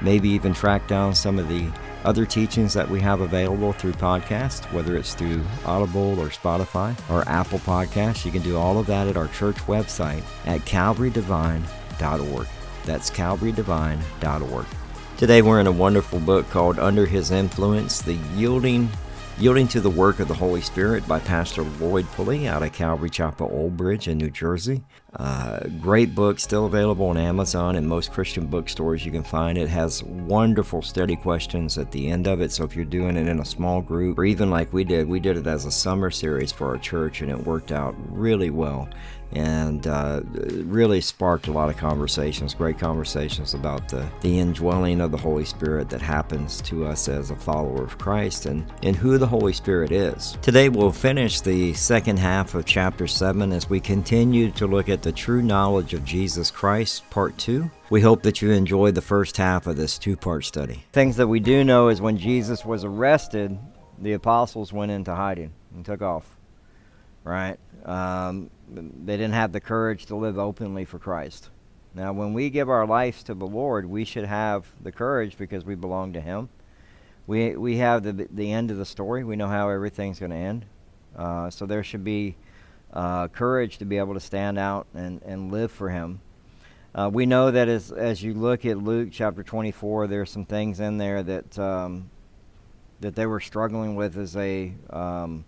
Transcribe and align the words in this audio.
maybe 0.00 0.28
even 0.28 0.54
track 0.54 0.86
down 0.86 1.14
some 1.14 1.38
of 1.38 1.48
the 1.48 1.68
other 2.04 2.24
teachings 2.24 2.72
that 2.74 2.88
we 2.88 3.00
have 3.00 3.20
available 3.20 3.72
through 3.72 3.92
podcast, 3.92 4.70
whether 4.72 4.96
it's 4.96 5.14
through 5.14 5.42
Audible 5.64 6.18
or 6.20 6.28
Spotify 6.28 6.96
or 7.10 7.28
Apple 7.28 7.58
Podcasts. 7.60 8.24
You 8.24 8.30
can 8.30 8.42
do 8.42 8.56
all 8.56 8.78
of 8.78 8.86
that 8.86 9.08
at 9.08 9.16
our 9.16 9.28
church 9.28 9.56
website 9.66 10.22
at 10.46 10.60
calvarydevine.org. 10.60 12.46
That's 12.84 13.10
calvarydevine.org. 13.10 14.66
Today 15.16 15.42
we're 15.42 15.60
in 15.60 15.66
a 15.66 15.72
wonderful 15.72 16.20
book 16.20 16.48
called 16.50 16.78
Under 16.78 17.04
His 17.04 17.30
Influence 17.32 18.00
The 18.00 18.18
Yielding 18.36 18.88
Yielding 19.38 19.68
to 19.68 19.80
the 19.80 19.88
Work 19.88 20.18
of 20.18 20.26
the 20.26 20.34
Holy 20.34 20.60
Spirit 20.60 21.06
by 21.06 21.20
Pastor 21.20 21.62
Lloyd 21.62 22.06
Pulley 22.12 22.48
out 22.48 22.64
of 22.64 22.72
Calvary 22.72 23.08
Chapel 23.08 23.48
Old 23.52 23.76
Bridge 23.76 24.08
in 24.08 24.18
New 24.18 24.30
Jersey. 24.30 24.82
Uh, 25.16 25.60
great 25.80 26.14
book, 26.14 26.38
still 26.38 26.66
available 26.66 27.06
on 27.06 27.16
Amazon 27.16 27.76
and 27.76 27.88
most 27.88 28.12
Christian 28.12 28.46
bookstores 28.46 29.06
you 29.06 29.10
can 29.10 29.22
find. 29.22 29.56
It 29.56 29.68
has 29.68 30.02
wonderful 30.04 30.82
study 30.82 31.16
questions 31.16 31.78
at 31.78 31.90
the 31.90 32.10
end 32.10 32.26
of 32.26 32.42
it. 32.42 32.52
So 32.52 32.64
if 32.64 32.76
you're 32.76 32.84
doing 32.84 33.16
it 33.16 33.26
in 33.26 33.40
a 33.40 33.44
small 33.44 33.80
group, 33.80 34.18
or 34.18 34.26
even 34.26 34.50
like 34.50 34.70
we 34.72 34.84
did, 34.84 35.08
we 35.08 35.18
did 35.18 35.38
it 35.38 35.46
as 35.46 35.64
a 35.64 35.70
summer 35.70 36.10
series 36.10 36.52
for 36.52 36.68
our 36.68 36.78
church 36.78 37.22
and 37.22 37.30
it 37.30 37.46
worked 37.46 37.72
out 37.72 37.94
really 38.10 38.50
well 38.50 38.88
and 39.32 39.86
uh, 39.86 40.22
really 40.64 41.00
sparked 41.00 41.48
a 41.48 41.52
lot 41.52 41.68
of 41.68 41.76
conversations, 41.76 42.54
great 42.54 42.78
conversations 42.78 43.54
about 43.54 43.88
the, 43.88 44.08
the 44.22 44.38
indwelling 44.38 45.00
of 45.00 45.10
the 45.10 45.18
Holy 45.18 45.44
Spirit 45.44 45.90
that 45.90 46.00
happens 46.00 46.62
to 46.62 46.86
us 46.86 47.08
as 47.08 47.30
a 47.30 47.36
follower 47.36 47.84
of 47.84 47.98
Christ 47.98 48.46
and, 48.46 48.66
and 48.82 48.96
who 48.96 49.18
the 49.18 49.26
Holy 49.26 49.52
Spirit 49.52 49.92
is. 49.92 50.38
Today 50.40 50.68
we'll 50.68 50.92
finish 50.92 51.40
the 51.40 51.74
second 51.74 52.18
half 52.18 52.54
of 52.54 52.64
chapter 52.64 53.06
7 53.06 53.52
as 53.52 53.68
we 53.68 53.80
continue 53.80 54.50
to 54.52 54.66
look 54.66 54.88
at 54.88 54.97
the 55.02 55.12
true 55.12 55.42
knowledge 55.42 55.94
of 55.94 56.04
Jesus 56.04 56.50
Christ, 56.50 57.08
part 57.10 57.36
2. 57.38 57.70
We 57.90 58.00
hope 58.00 58.22
that 58.22 58.42
you 58.42 58.50
enjoyed 58.50 58.94
the 58.94 59.02
first 59.02 59.36
half 59.36 59.66
of 59.66 59.76
this 59.76 59.98
two 59.98 60.16
part 60.16 60.44
study. 60.44 60.84
Things 60.92 61.16
that 61.16 61.26
we 61.26 61.40
do 61.40 61.64
know 61.64 61.88
is 61.88 62.00
when 62.00 62.18
Jesus 62.18 62.64
was 62.64 62.84
arrested, 62.84 63.58
the 63.98 64.12
apostles 64.12 64.72
went 64.72 64.92
into 64.92 65.14
hiding 65.14 65.52
and 65.74 65.84
took 65.84 66.02
off, 66.02 66.36
right? 67.24 67.58
Um, 67.84 68.50
they 68.70 69.16
didn't 69.16 69.32
have 69.32 69.52
the 69.52 69.60
courage 69.60 70.06
to 70.06 70.16
live 70.16 70.38
openly 70.38 70.84
for 70.84 70.98
Christ. 70.98 71.50
Now, 71.94 72.12
when 72.12 72.34
we 72.34 72.50
give 72.50 72.68
our 72.68 72.86
lives 72.86 73.22
to 73.24 73.34
the 73.34 73.46
Lord, 73.46 73.86
we 73.86 74.04
should 74.04 74.24
have 74.24 74.66
the 74.80 74.92
courage 74.92 75.36
because 75.38 75.64
we 75.64 75.74
belong 75.74 76.12
to 76.12 76.20
Him. 76.20 76.48
We 77.26 77.56
we 77.56 77.78
have 77.78 78.02
the 78.02 78.28
the 78.30 78.52
end 78.52 78.70
of 78.70 78.76
the 78.76 78.84
story. 78.84 79.24
We 79.24 79.36
know 79.36 79.48
how 79.48 79.68
everything's 79.68 80.18
going 80.18 80.30
to 80.30 80.36
end. 80.36 80.66
Uh, 81.16 81.50
so 81.50 81.66
there 81.66 81.82
should 81.82 82.04
be 82.04 82.36
uh, 82.92 83.28
courage 83.28 83.78
to 83.78 83.84
be 83.84 83.98
able 83.98 84.14
to 84.14 84.20
stand 84.20 84.58
out 84.58 84.86
and, 84.94 85.22
and 85.22 85.52
live 85.52 85.70
for 85.70 85.90
Him. 85.90 86.20
Uh, 86.94 87.10
we 87.12 87.26
know 87.26 87.50
that 87.50 87.68
as 87.68 87.92
as 87.92 88.22
you 88.22 88.34
look 88.34 88.64
at 88.64 88.78
Luke 88.78 89.10
chapter 89.12 89.42
24, 89.42 90.06
there's 90.06 90.30
some 90.30 90.44
things 90.44 90.80
in 90.80 90.98
there 90.98 91.22
that 91.22 91.58
um, 91.58 92.10
that 93.00 93.14
they 93.14 93.26
were 93.26 93.40
struggling 93.40 93.94
with 93.94 94.16
as 94.16 94.32
they 94.32 94.74
um, 94.90 95.44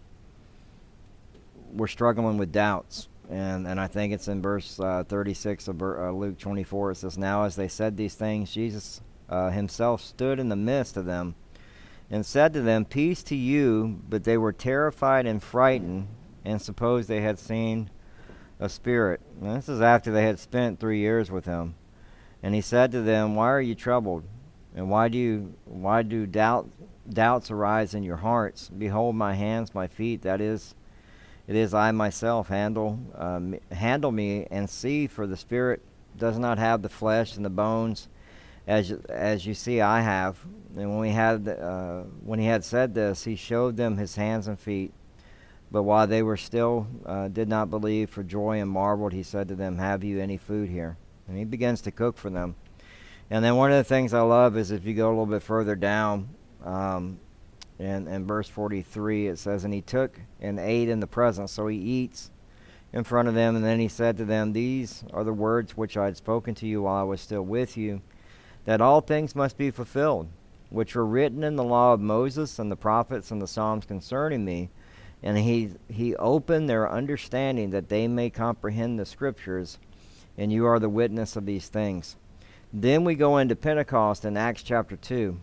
were 1.72 1.88
struggling 1.88 2.36
with 2.36 2.52
doubts 2.52 3.08
and 3.30 3.66
and 3.66 3.80
I 3.80 3.86
think 3.86 4.12
it's 4.12 4.28
in 4.28 4.42
verse 4.42 4.78
uh, 4.80 5.04
36 5.04 5.68
of 5.68 5.80
uh, 5.80 6.10
Luke 6.10 6.38
24. 6.38 6.92
It 6.92 6.96
says, 6.96 7.16
"Now 7.16 7.44
as 7.44 7.56
they 7.56 7.68
said 7.68 7.96
these 7.96 8.14
things, 8.14 8.52
Jesus 8.52 9.00
uh, 9.30 9.50
himself 9.50 10.02
stood 10.02 10.40
in 10.40 10.48
the 10.48 10.56
midst 10.56 10.96
of 10.96 11.06
them, 11.06 11.36
and 12.10 12.26
said 12.26 12.52
to 12.52 12.60
them, 12.60 12.84
Peace 12.84 13.22
to 13.24 13.36
you. 13.36 14.00
But 14.08 14.24
they 14.24 14.36
were 14.36 14.52
terrified 14.52 15.26
and 15.26 15.42
frightened, 15.42 16.08
and 16.44 16.60
supposed 16.60 17.08
they 17.08 17.20
had 17.20 17.38
seen 17.38 17.90
a 18.58 18.68
spirit. 18.68 19.20
And 19.40 19.56
this 19.56 19.68
is 19.68 19.80
after 19.80 20.10
they 20.10 20.24
had 20.24 20.38
spent 20.38 20.80
three 20.80 20.98
years 20.98 21.30
with 21.30 21.44
him. 21.44 21.74
And 22.42 22.54
he 22.54 22.60
said 22.60 22.92
to 22.92 23.02
them, 23.02 23.34
Why 23.34 23.50
are 23.50 23.60
you 23.60 23.74
troubled? 23.74 24.24
And 24.74 24.88
why 24.88 25.08
do 25.08 25.18
you 25.18 25.54
why 25.64 26.02
do 26.02 26.26
doubt 26.26 26.68
doubts 27.08 27.50
arise 27.50 27.94
in 27.94 28.02
your 28.02 28.16
hearts? 28.16 28.68
Behold 28.68 29.16
my 29.16 29.34
hands, 29.34 29.74
my 29.74 29.86
feet. 29.86 30.22
That 30.22 30.40
is." 30.40 30.74
It 31.50 31.56
is 31.56 31.74
I 31.74 31.90
myself 31.90 32.46
handle 32.46 33.00
um, 33.16 33.58
handle 33.72 34.12
me 34.12 34.46
and 34.52 34.70
see, 34.70 35.08
for 35.08 35.26
the 35.26 35.36
spirit 35.36 35.82
does 36.16 36.38
not 36.38 36.58
have 36.58 36.80
the 36.80 36.88
flesh 36.88 37.34
and 37.34 37.44
the 37.44 37.50
bones, 37.50 38.08
as 38.68 38.92
as 39.08 39.46
you 39.46 39.54
see 39.54 39.80
I 39.80 40.00
have. 40.00 40.38
And 40.76 40.90
when 40.90 41.00
we 41.00 41.10
had 41.10 41.48
uh, 41.48 42.02
when 42.24 42.38
he 42.38 42.46
had 42.46 42.62
said 42.62 42.94
this, 42.94 43.24
he 43.24 43.34
showed 43.34 43.76
them 43.76 43.96
his 43.96 44.14
hands 44.14 44.46
and 44.46 44.60
feet. 44.60 44.92
But 45.72 45.84
while 45.84 46.06
they 46.06 46.22
were 46.22 46.36
still 46.36 46.86
uh, 47.06 47.28
did 47.28 47.48
not 47.48 47.70
believe 47.70 48.10
for 48.10 48.22
joy 48.22 48.60
and 48.60 48.70
marveled, 48.70 49.12
he 49.12 49.22
said 49.22 49.48
to 49.48 49.54
them, 49.54 49.78
"Have 49.78 50.02
you 50.02 50.20
any 50.20 50.36
food 50.36 50.68
here?" 50.68 50.96
And 51.28 51.36
he 51.38 51.44
begins 51.44 51.80
to 51.82 51.90
cook 51.90 52.18
for 52.18 52.30
them. 52.30 52.56
And 53.30 53.44
then 53.44 53.56
one 53.56 53.70
of 53.70 53.76
the 53.76 53.84
things 53.84 54.12
I 54.12 54.22
love 54.22 54.56
is 54.56 54.72
if 54.72 54.84
you 54.84 54.94
go 54.94 55.08
a 55.08 55.10
little 55.10 55.26
bit 55.26 55.42
further 55.42 55.76
down, 55.76 56.30
um, 56.64 57.20
in, 57.80 58.06
in 58.08 58.26
verse 58.26 58.48
43 58.48 59.28
it 59.28 59.38
says 59.38 59.64
and 59.64 59.72
he 59.72 59.80
took 59.80 60.20
and 60.40 60.60
ate 60.60 60.88
in 60.88 61.00
the 61.00 61.06
presence 61.06 61.50
so 61.50 61.66
he 61.66 61.78
eats 61.78 62.30
in 62.92 63.04
front 63.04 63.26
of 63.26 63.34
them 63.34 63.56
and 63.56 63.64
then 63.64 63.80
he 63.80 63.88
said 63.88 64.18
to 64.18 64.24
them 64.26 64.52
these 64.52 65.02
are 65.14 65.24
the 65.24 65.32
words 65.32 65.76
which 65.76 65.96
i 65.96 66.04
had 66.04 66.16
spoken 66.16 66.54
to 66.54 66.66
you 66.66 66.82
while 66.82 66.96
i 66.96 67.02
was 67.02 67.22
still 67.22 67.42
with 67.42 67.78
you 67.78 68.02
that 68.66 68.82
all 68.82 69.00
things 69.00 69.34
must 69.34 69.56
be 69.56 69.70
fulfilled 69.70 70.28
which 70.68 70.94
were 70.94 71.06
written 71.06 71.42
in 71.42 71.56
the 71.56 71.64
law 71.64 71.94
of 71.94 72.00
moses 72.00 72.58
and 72.58 72.70
the 72.70 72.76
prophets 72.76 73.30
and 73.30 73.40
the 73.40 73.46
psalms 73.46 73.86
concerning 73.86 74.44
me 74.44 74.68
and 75.22 75.38
he 75.38 75.70
he 75.88 76.14
opened 76.16 76.68
their 76.68 76.90
understanding 76.90 77.70
that 77.70 77.88
they 77.88 78.08
may 78.08 78.30
comprehend 78.30 78.98
the 78.98 79.06
scriptures 79.06 79.78
and 80.38 80.52
you 80.52 80.66
are 80.66 80.78
the 80.78 80.88
witness 80.88 81.36
of 81.36 81.46
these 81.46 81.68
things 81.68 82.16
then 82.72 83.04
we 83.04 83.14
go 83.14 83.38
into 83.38 83.56
pentecost 83.56 84.24
in 84.24 84.36
acts 84.36 84.62
chapter 84.62 84.96
2 84.96 85.38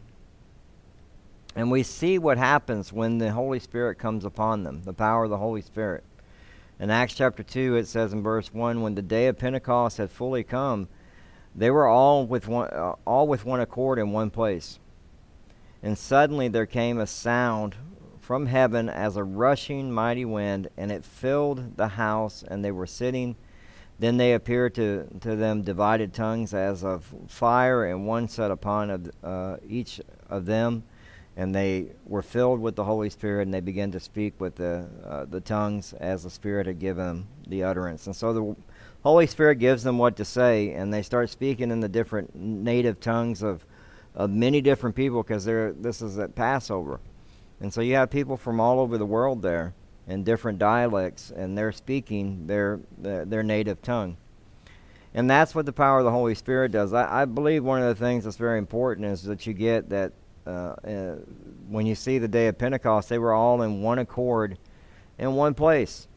and 1.58 1.72
we 1.72 1.82
see 1.82 2.20
what 2.20 2.38
happens 2.38 2.94
when 2.94 3.18
the 3.18 3.32
Holy 3.32 3.58
Spirit 3.58 3.98
comes 3.98 4.26
upon 4.26 4.64
them, 4.64 4.84
the 4.84 4.94
power 4.94 5.24
of 5.24 5.32
the 5.32 5.40
Holy 5.40 5.64
Spirit. 5.64 6.04
In 6.80 6.92
Acts 6.92 7.16
chapter 7.16 7.42
2, 7.42 7.78
it 7.78 7.88
says 7.88 8.14
in 8.14 8.22
verse 8.22 8.54
1 8.54 8.84
When 8.84 8.94
the 8.94 9.02
day 9.02 9.26
of 9.26 9.40
Pentecost 9.40 9.98
had 9.98 10.12
fully 10.12 10.44
come, 10.44 10.88
they 11.56 11.72
were 11.72 11.88
all 11.88 12.28
with 12.28 12.48
one, 12.48 12.70
uh, 12.70 12.94
all 13.08 13.28
with 13.28 13.44
one 13.44 13.60
accord 13.60 13.98
in 13.98 14.12
one 14.12 14.30
place. 14.30 14.78
And 15.82 15.98
suddenly 15.98 16.48
there 16.48 16.68
came 16.68 17.00
a 17.00 17.08
sound 17.08 17.76
from 18.28 18.48
heaven 18.48 18.90
as 18.90 19.16
a 19.16 19.24
rushing 19.24 19.90
mighty 19.90 20.26
wind, 20.26 20.68
and 20.76 20.92
it 20.92 21.06
filled 21.06 21.78
the 21.78 21.88
house, 21.88 22.44
and 22.46 22.64
they 22.64 22.72
were 22.72 22.86
sitting. 22.86 23.38
Then 24.00 24.18
they 24.18 24.34
appeared 24.34 24.76
to, 24.76 25.08
to 25.22 25.38
them 25.38 25.62
divided 25.62 26.14
tongues 26.14 26.54
as 26.54 26.84
of 26.84 27.16
fire, 27.30 27.86
and 27.86 28.06
one 28.06 28.28
set 28.28 28.52
upon 28.52 29.10
uh, 29.24 29.56
each 29.66 30.02
of 30.30 30.46
them 30.46 30.84
and 31.38 31.54
they 31.54 31.86
were 32.04 32.24
filled 32.24 32.60
with 32.60 32.76
the 32.76 32.84
Holy 32.84 33.12
Spirit, 33.12 33.44
and 33.44 33.54
they 33.54 33.62
began 33.62 33.92
to 33.92 34.00
speak 34.00 34.42
with 34.42 34.56
the 34.56 34.88
uh, 35.06 35.26
the 35.26 35.40
tongues 35.40 35.94
as 35.94 36.24
the 36.24 36.32
Spirit 36.32 36.66
had 36.66 36.80
given 36.80 37.06
them 37.06 37.28
the 37.48 37.64
utterance. 37.64 38.08
And 38.08 38.16
so 38.16 38.34
the 38.34 38.56
Holy 39.04 39.28
Spirit 39.28 39.60
gives 39.60 39.84
them 39.84 40.00
what 40.00 40.16
to 40.16 40.26
say, 40.26 40.74
and 40.74 40.92
they 40.92 41.04
start 41.04 41.30
speaking 41.30 41.70
in 41.70 41.80
the 41.80 41.88
different 41.88 42.36
native 42.36 43.00
tongues 43.00 43.44
of 43.44 43.64
of 44.16 44.32
many 44.32 44.62
different 44.62 44.96
people 44.96 45.22
because 45.22 45.46
this 45.46 46.02
is 46.02 46.18
at 46.18 46.34
Passover, 46.34 47.00
and 47.60 47.74
so 47.74 47.82
you 47.82 47.96
have 47.96 48.10
people 48.10 48.38
from 48.38 48.60
all 48.60 48.80
over 48.80 48.98
the 48.98 49.06
world 49.06 49.42
there 49.42 49.74
in 50.08 50.24
different 50.24 50.60
dialects, 50.60 51.32
and 51.32 51.58
they're 51.58 51.72
speaking 51.72 52.48
their 52.48 52.80
their, 52.98 53.44
native 53.44 53.82
tongue. 53.82 54.18
And 55.14 55.30
that's 55.30 55.56
what 55.56 55.66
the 55.66 55.74
power 55.74 56.00
of 56.00 56.06
the 56.06 56.12
Holy 56.12 56.36
Spirit 56.36 56.72
does. 56.72 56.94
I, 56.94 57.24
I 57.24 57.26
believe 57.26 57.64
one 57.64 57.82
of 57.82 57.88
the 57.88 58.06
things 58.06 58.24
that's 58.24 58.38
very 58.38 58.60
important 58.60 59.08
is 59.08 59.24
that 59.24 59.48
you 59.48 59.54
get 59.54 59.90
that 59.90 60.14
uh, 60.46 60.50
uh, 60.50 61.16
when 61.68 61.86
you 61.86 61.96
see 61.96 62.20
the 62.20 62.28
day 62.28 62.48
of 62.48 62.58
Pentecost, 62.58 63.10
they 63.10 63.18
were 63.18 63.34
all 63.34 63.62
in 63.62 63.82
one 63.82 64.00
accord 64.00 64.58
in 65.18 65.34
one 65.34 65.54
place. 65.54 66.08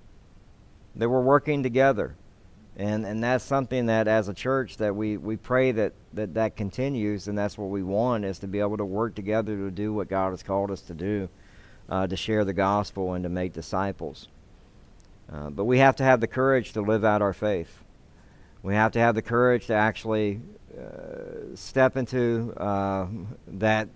They 0.94 1.06
were 1.06 1.22
working 1.22 1.62
together 1.62 2.14
And, 2.80 3.04
and 3.04 3.22
that's 3.22 3.44
something 3.44 3.86
that 3.86 4.08
as 4.08 4.28
a 4.28 4.32
church 4.34 4.78
that 4.78 4.96
we, 4.96 5.18
we 5.18 5.36
pray 5.36 5.70
that, 5.72 5.92
that 6.14 6.32
that 6.32 6.56
continues 6.56 7.28
and 7.28 7.36
that's 7.36 7.58
what 7.58 7.68
we 7.68 7.82
want 7.82 8.24
is 8.24 8.38
to 8.38 8.46
be 8.46 8.58
able 8.58 8.78
to 8.78 8.86
work 8.86 9.14
together 9.14 9.54
to 9.54 9.70
do 9.70 9.92
what 9.92 10.08
God 10.08 10.30
has 10.30 10.42
called 10.42 10.70
us 10.70 10.80
to 10.82 10.94
do, 10.94 11.28
uh, 11.90 12.06
to 12.06 12.16
share 12.16 12.42
the 12.42 12.54
gospel 12.54 13.12
and 13.12 13.22
to 13.24 13.28
make 13.28 13.52
disciples. 13.52 14.28
Uh, 15.30 15.50
but 15.50 15.66
we 15.66 15.76
have 15.76 15.94
to 15.96 16.04
have 16.04 16.20
the 16.20 16.26
courage 16.26 16.72
to 16.72 16.80
live 16.80 17.04
out 17.04 17.20
our 17.20 17.34
faith. 17.34 17.84
We 18.62 18.72
have 18.72 18.92
to 18.92 18.98
have 18.98 19.14
the 19.14 19.20
courage 19.20 19.66
to 19.66 19.74
actually 19.74 20.40
uh, 20.74 21.54
step 21.54 21.98
into 21.98 22.54
uh, 22.56 23.08
that 23.46 23.90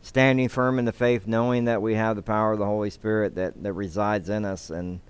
standing 0.00 0.48
firm 0.48 0.78
in 0.78 0.86
the 0.86 0.92
faith, 0.92 1.26
knowing 1.26 1.66
that 1.66 1.82
we 1.82 1.94
have 1.94 2.16
the 2.16 2.22
power 2.22 2.52
of 2.52 2.58
the 2.58 2.64
Holy 2.64 2.88
Spirit 2.88 3.34
that, 3.34 3.62
that 3.62 3.74
resides 3.74 4.30
in 4.30 4.46
us. 4.46 4.70
And, 4.70 5.00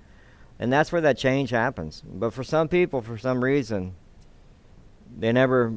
and 0.60 0.72
that's 0.72 0.92
where 0.92 1.00
that 1.00 1.18
change 1.18 1.50
happens. 1.50 2.04
But 2.06 2.32
for 2.32 2.44
some 2.44 2.68
people, 2.68 3.02
for 3.02 3.18
some 3.18 3.42
reason, 3.42 3.96
they 5.18 5.32
never 5.32 5.72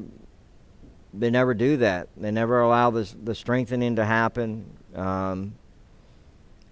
they 1.12 1.32
never 1.32 1.56
do 1.56 1.78
that. 1.78 2.10
They 2.16 2.30
never 2.30 2.62
allow 2.62 2.92
the 2.92 3.12
the 3.24 3.34
strengthening 3.34 3.96
to 3.96 4.06
happen. 4.06 4.66
Um, 4.94 5.56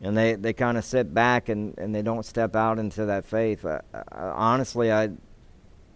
and 0.02 0.18
they, 0.18 0.34
they 0.34 0.54
kind 0.54 0.78
of 0.78 0.84
sit 0.84 1.13
back 1.13 1.50
and, 1.50 1.78
and 1.78 1.94
they 1.94 2.02
don't 2.02 2.25
step 2.25 2.56
out 2.56 2.80
into 2.80 3.06
that 3.06 3.24
faith. 3.24 3.63
I, 3.66 3.81
I, 3.94 4.02
honestly, 4.12 4.92
I, 4.92 5.10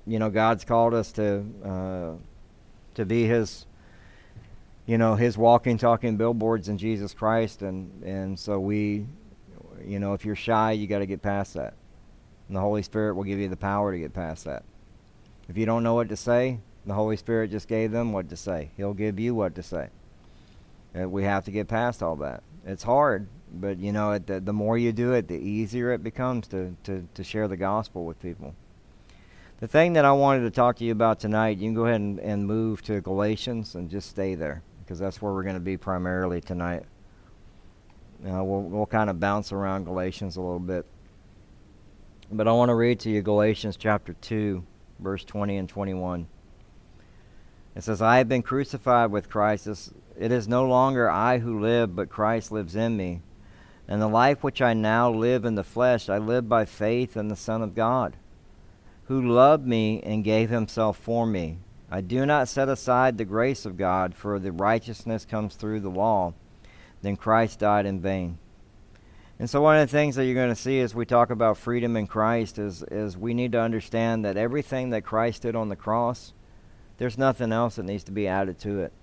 you 0.05 0.19
know, 0.19 0.29
God's 0.29 0.63
called 0.63 0.93
us 0.93 1.11
to 1.13 1.43
uh, 1.63 2.11
to 2.93 3.05
be 3.05 3.25
His, 3.25 3.65
you 4.85 4.97
know, 4.99 5.15
His 5.15 5.37
walking, 5.37 5.77
talking 5.77 6.17
billboards 6.17 6.69
in 6.69 6.77
Jesus 6.77 7.13
Christ, 7.13 7.63
and 7.63 8.03
and 8.03 8.39
so 8.39 8.59
we, 8.59 9.07
you 9.83 9.99
know, 9.99 10.13
if 10.13 10.23
you're 10.23 10.35
shy, 10.35 10.73
you 10.73 10.85
got 10.85 10.99
to 10.99 11.07
get 11.07 11.23
past 11.23 11.55
that, 11.55 11.73
and 12.47 12.55
the 12.55 12.61
Holy 12.61 12.83
Spirit 12.83 13.15
will 13.15 13.23
give 13.23 13.39
you 13.39 13.47
the 13.47 13.57
power 13.57 13.91
to 13.91 13.99
get 13.99 14.13
past 14.13 14.45
that. 14.45 14.63
If 15.47 15.57
you 15.57 15.65
don't 15.65 15.83
know 15.83 15.95
what 15.95 16.09
to 16.09 16.15
say, 16.15 16.59
the 16.85 16.93
Holy 16.93 17.17
Spirit 17.17 17.51
just 17.51 17.67
gave 17.67 17.91
them 17.91 18.13
what 18.13 18.29
to 18.29 18.35
say. 18.35 18.71
He'll 18.77 18.93
give 18.93 19.19
you 19.19 19.33
what 19.35 19.55
to 19.55 19.63
say. 19.63 19.89
And 20.93 21.11
we 21.11 21.23
have 21.23 21.45
to 21.45 21.51
get 21.51 21.67
past 21.67 22.01
all 22.01 22.15
that. 22.17 22.43
It's 22.65 22.83
hard 22.83 23.27
but 23.55 23.79
you 23.79 23.91
know, 23.91 24.11
it, 24.11 24.27
the, 24.27 24.39
the 24.39 24.53
more 24.53 24.77
you 24.77 24.91
do 24.91 25.13
it, 25.13 25.27
the 25.27 25.37
easier 25.37 25.91
it 25.91 26.03
becomes 26.03 26.47
to, 26.47 26.75
to, 26.83 27.07
to 27.13 27.23
share 27.23 27.47
the 27.47 27.57
gospel 27.57 28.05
with 28.05 28.21
people. 28.21 28.55
The 29.59 29.67
thing 29.67 29.93
that 29.93 30.05
I 30.05 30.11
wanted 30.11 30.41
to 30.41 30.51
talk 30.51 30.75
to 30.77 30.83
you 30.83 30.91
about 30.91 31.19
tonight, 31.19 31.57
you 31.57 31.67
can 31.67 31.73
go 31.73 31.85
ahead 31.85 32.01
and, 32.01 32.19
and 32.19 32.45
move 32.45 32.81
to 32.83 32.99
Galatians 33.01 33.75
and 33.75 33.89
just 33.89 34.09
stay 34.09 34.35
there 34.35 34.61
because 34.83 34.99
that's 34.99 35.21
where 35.21 35.33
we're 35.33 35.43
going 35.43 35.55
to 35.55 35.61
be 35.61 35.77
primarily 35.77 36.41
tonight. 36.41 36.83
Uh, 38.23 38.43
we'll, 38.43 38.61
we'll 38.61 38.85
kind 38.85 39.09
of 39.09 39.19
bounce 39.19 39.51
around 39.51 39.85
Galatians 39.85 40.35
a 40.35 40.41
little 40.41 40.59
bit. 40.59 40.85
But 42.31 42.47
I 42.47 42.51
want 42.53 42.69
to 42.69 42.75
read 42.75 42.99
to 43.01 43.09
you 43.11 43.21
Galatians 43.21 43.77
chapter 43.77 44.13
2, 44.13 44.63
verse 44.99 45.23
20 45.23 45.57
and 45.57 45.69
21. 45.69 46.27
It 47.75 47.83
says, 47.83 48.01
I 48.01 48.17
have 48.17 48.27
been 48.27 48.41
crucified 48.41 49.11
with 49.11 49.29
Christ. 49.29 49.67
It 50.17 50.31
is 50.31 50.47
no 50.47 50.65
longer 50.65 51.09
I 51.09 51.37
who 51.37 51.59
live, 51.59 51.95
but 51.95 52.09
Christ 52.09 52.51
lives 52.51 52.75
in 52.75 52.97
me. 52.97 53.21
And 53.87 54.01
the 54.01 54.07
life 54.07 54.43
which 54.43 54.59
I 54.59 54.73
now 54.73 55.11
live 55.11 55.45
in 55.45 55.53
the 55.53 55.63
flesh, 55.63 56.09
I 56.09 56.17
live 56.17 56.49
by 56.49 56.65
faith 56.65 57.15
in 57.15 57.27
the 57.27 57.35
Son 57.35 57.61
of 57.61 57.75
God, 57.75 58.15
who 59.05 59.21
loved 59.21 59.67
me 59.67 60.01
and 60.01 60.23
gave 60.23 60.49
himself 60.49 60.97
for 60.97 61.27
me. 61.27 61.59
I 61.91 62.01
do 62.01 62.25
not 62.25 62.47
set 62.47 62.69
aside 62.69 63.17
the 63.17 63.25
grace 63.25 63.67
of 63.67 63.77
God, 63.77 64.15
for 64.15 64.39
the 64.39 64.51
righteousness 64.51 65.25
comes 65.25 65.53
through 65.53 65.81
the 65.81 65.89
law. 65.89 66.33
Then 67.03 67.17
Christ 67.17 67.59
died 67.59 67.85
in 67.85 67.99
vain. 67.99 68.39
And 69.37 69.49
so 69.49 69.61
one 69.61 69.77
of 69.77 69.89
the 69.89 69.91
things 69.91 70.15
that 70.15 70.25
you're 70.25 70.33
going 70.33 70.49
to 70.49 70.55
see 70.55 70.79
as 70.79 70.95
we 70.95 71.05
talk 71.05 71.29
about 71.29 71.57
freedom 71.57 71.97
in 71.97 72.07
Christ 72.07 72.57
is, 72.57 72.83
is 72.83 73.17
we 73.17 73.33
need 73.33 73.51
to 73.51 73.59
understand 73.59 74.23
that 74.23 74.37
everything 74.37 74.91
that 74.91 75.03
Christ 75.03 75.41
did 75.41 75.55
on 75.55 75.67
the 75.67 75.75
cross, 75.75 76.33
there's 76.97 77.17
nothing 77.17 77.51
else 77.51 77.75
that 77.75 77.83
needs 77.83 78.05
to 78.05 78.13
be 78.13 78.27
added 78.27 78.59
to 78.59 78.79
it. 78.79 78.93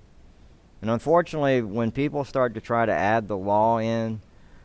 And 0.80 0.90
unfortunately, 0.90 1.60
when 1.60 1.90
people 1.90 2.24
start 2.24 2.54
to 2.54 2.60
try 2.60 2.86
to 2.86 2.92
add 2.92 3.28
the 3.28 3.36
law 3.36 3.78
in, 3.78 4.20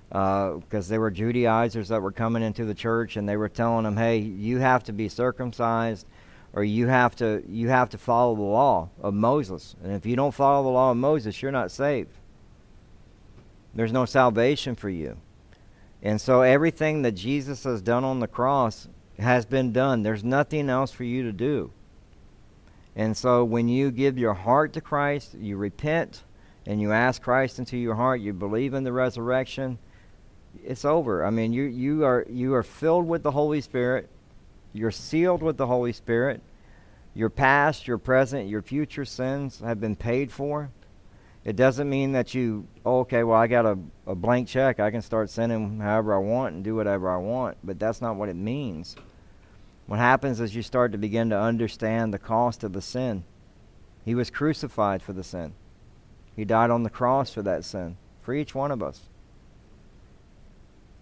because 0.09 0.87
uh, 0.87 0.89
there 0.89 1.01
were 1.01 1.11
Judaizers 1.11 1.89
that 1.89 2.01
were 2.01 2.13
coming 2.13 2.41
into 2.41 2.63
the 2.63 2.73
church 2.73 3.17
and 3.17 3.27
they 3.27 3.35
were 3.35 3.49
telling 3.49 3.83
them, 3.83 3.97
"Hey, 3.97 4.19
you 4.19 4.59
have 4.59 4.85
to 4.85 4.93
be 4.93 5.09
circumcised, 5.09 6.07
or 6.53 6.63
you 6.63 6.87
have 6.87 7.13
to 7.17 7.43
you 7.47 7.67
have 7.67 7.89
to 7.89 7.97
follow 7.97 8.33
the 8.35 8.41
law 8.41 8.89
of 9.01 9.13
Moses. 9.13 9.75
And 9.83 9.91
if 9.91 10.05
you 10.05 10.15
don't 10.15 10.33
follow 10.33 10.63
the 10.63 10.69
law 10.69 10.91
of 10.91 10.97
Moses, 10.97 11.41
you're 11.41 11.51
not 11.51 11.71
saved. 11.71 12.17
There's 13.75 13.91
no 13.91 14.05
salvation 14.05 14.75
for 14.75 14.89
you." 14.89 15.17
And 16.01 16.21
so 16.21 16.41
everything 16.41 17.01
that 17.01 17.13
Jesus 17.13 17.63
has 17.63 17.81
done 17.81 18.03
on 18.03 18.19
the 18.19 18.27
cross 18.27 18.87
has 19.19 19.45
been 19.45 19.73
done. 19.73 20.03
There's 20.03 20.23
nothing 20.23 20.69
else 20.69 20.91
for 20.91 21.03
you 21.03 21.23
to 21.23 21.31
do. 21.31 21.71
And 22.95 23.15
so 23.15 23.43
when 23.43 23.67
you 23.67 23.91
give 23.91 24.17
your 24.17 24.33
heart 24.33 24.73
to 24.73 24.81
Christ, 24.81 25.35
you 25.35 25.57
repent 25.57 26.23
and 26.65 26.81
you 26.81 26.91
ask 26.91 27.21
Christ 27.21 27.59
into 27.59 27.77
your 27.77 27.95
heart, 27.95 28.21
you 28.21 28.33
believe 28.33 28.73
in 28.73 28.83
the 28.83 28.91
resurrection, 28.91 29.77
it's 30.63 30.85
over. 30.85 31.25
I 31.25 31.29
mean, 31.29 31.53
you 31.53 31.63
you 31.63 32.03
are 32.03 32.25
you 32.29 32.53
are 32.55 32.63
filled 32.63 33.07
with 33.07 33.23
the 33.23 33.31
Holy 33.31 33.61
Spirit. 33.61 34.09
You're 34.73 34.91
sealed 34.91 35.41
with 35.41 35.57
the 35.57 35.67
Holy 35.67 35.93
Spirit. 35.93 36.41
Your 37.13 37.29
past, 37.29 37.87
your 37.87 37.97
present, 37.97 38.49
your 38.49 38.61
future 38.61 39.05
sins 39.05 39.59
have 39.59 39.79
been 39.79 39.95
paid 39.95 40.31
for. 40.31 40.69
It 41.47 41.55
doesn't 41.55 41.89
mean 41.89 42.11
that 42.11 42.35
you, 42.35 42.67
oh, 42.85 42.99
okay, 42.99 43.23
well, 43.23 43.39
I 43.39 43.47
got 43.47 43.65
a, 43.65 43.79
a 44.05 44.13
blank 44.13 44.47
check. 44.47 44.79
I 44.79 44.91
can 44.91 45.01
start 45.01 45.31
sending 45.31 45.79
however 45.79 46.13
I 46.13 46.19
want 46.19 46.53
and 46.53 46.63
do 46.63 46.75
whatever 46.75 47.09
I 47.09 47.17
want. 47.17 47.57
But 47.63 47.79
that's 47.79 48.01
not 48.01 48.17
what 48.17 48.29
it 48.29 48.35
means. 48.35 48.95
What 49.87 49.97
happens 49.97 50.39
is 50.39 50.53
you 50.53 50.61
start 50.61 50.91
to 50.91 50.99
begin 50.99 51.31
to 51.31 51.39
understand 51.39 52.13
the 52.13 52.19
cost 52.19 52.63
of 52.63 52.73
the 52.73 52.81
sin. 52.81 53.23
He 54.05 54.13
was 54.13 54.29
crucified 54.29 55.01
for 55.01 55.13
the 55.13 55.23
sin, 55.23 55.55
He 56.35 56.45
died 56.45 56.69
on 56.69 56.83
the 56.83 56.89
cross 56.91 57.33
for 57.33 57.41
that 57.41 57.65
sin, 57.65 57.97
for 58.21 58.35
each 58.35 58.53
one 58.53 58.71
of 58.71 58.83
us 58.83 59.01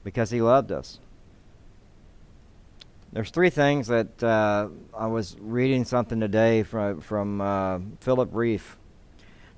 because 0.05 0.29
he 0.29 0.41
loved 0.41 0.71
us. 0.71 0.99
There's 3.11 3.31
three 3.31 3.49
things 3.49 3.87
that 3.87 4.23
uh, 4.23 4.69
I 4.97 5.07
was 5.07 5.35
reading 5.39 5.83
something 5.83 6.19
today 6.19 6.63
from 6.63 7.01
from 7.01 7.41
uh, 7.41 7.79
Philip 7.99 8.31
Rieff. 8.31 8.77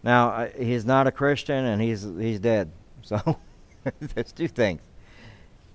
Now 0.07 0.47
he's 0.57 0.85
not 0.85 1.05
a 1.05 1.11
Christian 1.11 1.65
and 1.65 1.81
he's 1.81 2.03
he's 2.03 2.39
dead. 2.39 2.71
So 3.01 3.37
there's 3.99 4.31
two 4.31 4.47
things. 4.47 4.79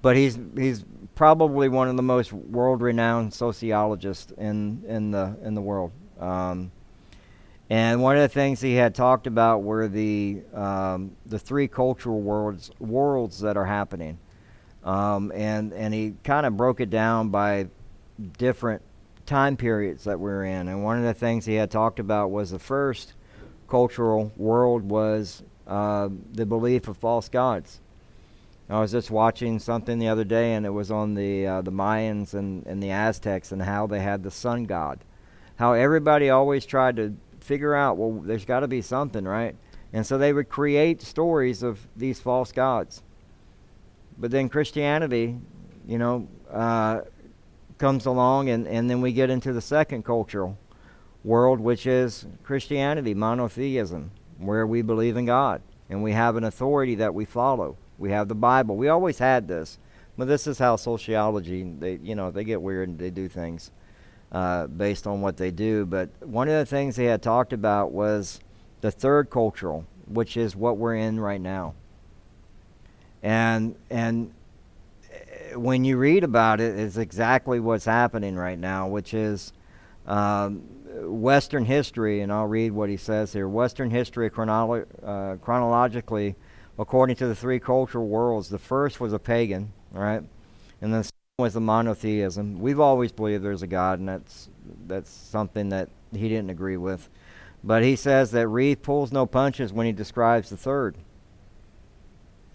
But 0.00 0.16
he's 0.16 0.38
he's 0.56 0.86
probably 1.14 1.68
one 1.68 1.88
of 1.88 1.96
the 1.96 2.02
most 2.02 2.32
world-renowned 2.32 3.34
sociologists 3.34 4.32
in 4.38 4.84
in 4.88 5.10
the 5.10 5.36
in 5.42 5.54
the 5.54 5.60
world. 5.60 5.92
Um, 6.18 6.72
and 7.68 8.00
one 8.02 8.16
of 8.16 8.22
the 8.22 8.28
things 8.28 8.62
he 8.62 8.72
had 8.72 8.94
talked 8.94 9.26
about 9.26 9.64
were 9.64 9.86
the 9.86 10.40
um, 10.54 11.14
the 11.26 11.38
three 11.38 11.68
cultural 11.68 12.22
worlds 12.22 12.70
worlds 12.80 13.40
that 13.40 13.58
are 13.58 13.66
happening. 13.66 14.18
Um, 14.82 15.30
and 15.34 15.74
and 15.74 15.92
he 15.92 16.14
kind 16.24 16.46
of 16.46 16.56
broke 16.56 16.80
it 16.80 16.88
down 16.88 17.28
by 17.28 17.68
different 18.38 18.80
time 19.26 19.58
periods 19.58 20.04
that 20.04 20.18
we're 20.18 20.46
in. 20.46 20.68
And 20.68 20.82
one 20.82 20.96
of 20.96 21.04
the 21.04 21.12
things 21.12 21.44
he 21.44 21.56
had 21.56 21.70
talked 21.70 21.98
about 21.98 22.30
was 22.30 22.50
the 22.50 22.58
first 22.58 23.12
cultural 23.72 24.30
world 24.36 24.82
was 24.82 25.42
uh, 25.66 26.10
the 26.34 26.44
belief 26.44 26.88
of 26.88 26.96
false 26.98 27.30
gods. 27.30 27.80
I 28.68 28.78
was 28.78 28.92
just 28.92 29.10
watching 29.10 29.58
something 29.58 29.98
the 29.98 30.08
other 30.08 30.24
day, 30.24 30.52
and 30.52 30.66
it 30.66 30.74
was 30.74 30.90
on 30.90 31.14
the 31.14 31.46
uh, 31.46 31.62
the 31.62 31.72
Mayans 31.72 32.34
and, 32.34 32.66
and 32.66 32.82
the 32.82 32.90
Aztecs 32.90 33.50
and 33.50 33.62
how 33.62 33.86
they 33.86 34.00
had 34.00 34.24
the 34.24 34.30
sun 34.30 34.64
god. 34.64 34.98
How 35.56 35.72
everybody 35.72 36.28
always 36.28 36.66
tried 36.66 36.96
to 36.96 37.14
figure 37.40 37.74
out, 37.74 37.96
well, 37.96 38.20
there's 38.20 38.44
got 38.44 38.60
to 38.60 38.68
be 38.68 38.82
something, 38.82 39.24
right? 39.24 39.56
And 39.94 40.06
so 40.06 40.18
they 40.18 40.34
would 40.34 40.50
create 40.50 41.00
stories 41.00 41.62
of 41.62 41.80
these 41.96 42.20
false 42.20 42.52
gods. 42.52 43.02
But 44.18 44.30
then 44.30 44.50
Christianity, 44.50 45.38
you 45.88 45.96
know, 45.96 46.28
uh, 46.50 47.00
comes 47.78 48.04
along, 48.04 48.50
and, 48.50 48.68
and 48.68 48.90
then 48.90 49.00
we 49.00 49.14
get 49.14 49.30
into 49.30 49.54
the 49.54 49.62
second 49.62 50.04
cultural 50.04 50.58
world, 51.24 51.60
which 51.60 51.86
is 51.86 52.26
Christianity, 52.42 53.14
monotheism, 53.14 54.10
where 54.38 54.66
we 54.66 54.82
believe 54.82 55.16
in 55.16 55.26
God 55.26 55.62
and 55.92 56.02
we 56.02 56.12
have 56.12 56.36
an 56.36 56.44
authority 56.44 56.94
that 56.94 57.14
we 57.14 57.26
follow. 57.26 57.76
We 57.98 58.10
have 58.12 58.28
the 58.28 58.34
Bible. 58.34 58.76
We 58.76 58.88
always 58.88 59.18
had 59.18 59.46
this, 59.46 59.78
but 60.16 60.26
this 60.26 60.46
is 60.46 60.58
how 60.58 60.76
sociology 60.76 61.62
they 61.62 61.98
you 62.02 62.14
know 62.14 62.30
they 62.30 62.44
get 62.44 62.62
weird 62.62 62.88
and 62.88 62.98
they 62.98 63.10
do 63.10 63.28
things 63.28 63.70
uh, 64.32 64.68
based 64.68 65.06
on 65.06 65.20
what 65.20 65.36
they 65.36 65.50
do. 65.50 65.84
But 65.84 66.08
one 66.20 66.48
of 66.48 66.54
the 66.54 66.64
things 66.64 66.96
they 66.96 67.04
had 67.04 67.22
talked 67.22 67.52
about 67.52 67.92
was 67.92 68.40
the 68.80 68.90
third 68.90 69.28
cultural, 69.28 69.84
which 70.06 70.38
is 70.38 70.56
what 70.56 70.78
we're 70.78 70.96
in 70.96 71.20
right 71.20 71.40
now. 71.40 71.74
And 73.22 73.76
and 73.90 74.32
eh, 75.12 75.56
when 75.56 75.84
you 75.84 75.98
read 75.98 76.24
about 76.24 76.58
it, 76.58 76.78
it's 76.78 76.96
exactly 76.96 77.60
what's 77.60 77.84
happening 77.84 78.34
right 78.34 78.58
now, 78.58 78.88
which 78.88 79.12
is 79.12 79.52
um, 80.06 80.62
Western 80.94 81.64
history. 81.64 82.20
And 82.20 82.32
I'll 82.32 82.46
read 82.46 82.72
what 82.72 82.88
he 82.88 82.96
says 82.96 83.32
here: 83.32 83.48
Western 83.48 83.90
history 83.90 84.30
chronolo- 84.30 84.86
uh, 85.04 85.36
chronologically, 85.36 86.36
according 86.78 87.16
to 87.16 87.26
the 87.26 87.34
three 87.34 87.58
cultural 87.58 88.06
worlds. 88.06 88.48
The 88.48 88.58
first 88.58 89.00
was 89.00 89.12
a 89.12 89.18
pagan, 89.18 89.72
right, 89.92 90.22
and 90.80 90.92
the 90.92 91.04
second 91.04 91.12
was 91.38 91.54
the 91.54 91.60
monotheism. 91.60 92.60
We've 92.60 92.80
always 92.80 93.12
believed 93.12 93.44
there's 93.44 93.62
a 93.62 93.66
God, 93.66 93.98
and 93.98 94.08
that's 94.08 94.48
that's 94.86 95.10
something 95.10 95.70
that 95.70 95.88
he 96.12 96.28
didn't 96.28 96.50
agree 96.50 96.76
with. 96.76 97.08
But 97.64 97.82
he 97.82 97.96
says 97.96 98.32
that 98.32 98.48
Rieff 98.48 98.82
pulls 98.82 99.12
no 99.12 99.24
punches 99.24 99.72
when 99.72 99.86
he 99.86 99.92
describes 99.92 100.50
the 100.50 100.56
third. 100.56 100.96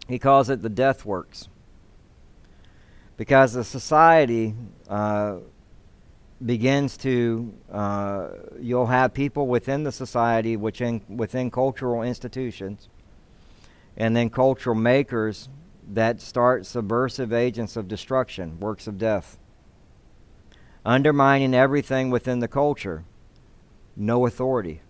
He 0.07 0.19
calls 0.19 0.49
it 0.49 0.61
the 0.61 0.69
death 0.69 1.05
works. 1.05 1.47
Because 3.15 3.53
the 3.53 3.63
society 3.63 4.53
uh, 4.87 5.37
begins 6.45 6.97
to, 6.97 7.53
uh, 7.71 8.29
you'll 8.59 8.85
have 8.85 9.13
people 9.13 9.47
within 9.47 9.83
the 9.83 9.91
society, 9.91 10.55
within, 10.55 11.01
within 11.07 11.49
cultural 11.49 12.03
institutions, 12.03 12.89
and 13.95 14.15
then 14.15 14.29
cultural 14.29 14.75
makers 14.75 15.49
that 15.93 16.21
start 16.21 16.65
subversive 16.65 17.33
agents 17.33 17.75
of 17.75 17.87
destruction, 17.87 18.59
works 18.59 18.87
of 18.87 18.97
death, 18.97 19.37
undermining 20.85 21.53
everything 21.53 22.09
within 22.09 22.39
the 22.39 22.47
culture, 22.47 23.03
no 23.95 24.25
authority. 24.25 24.81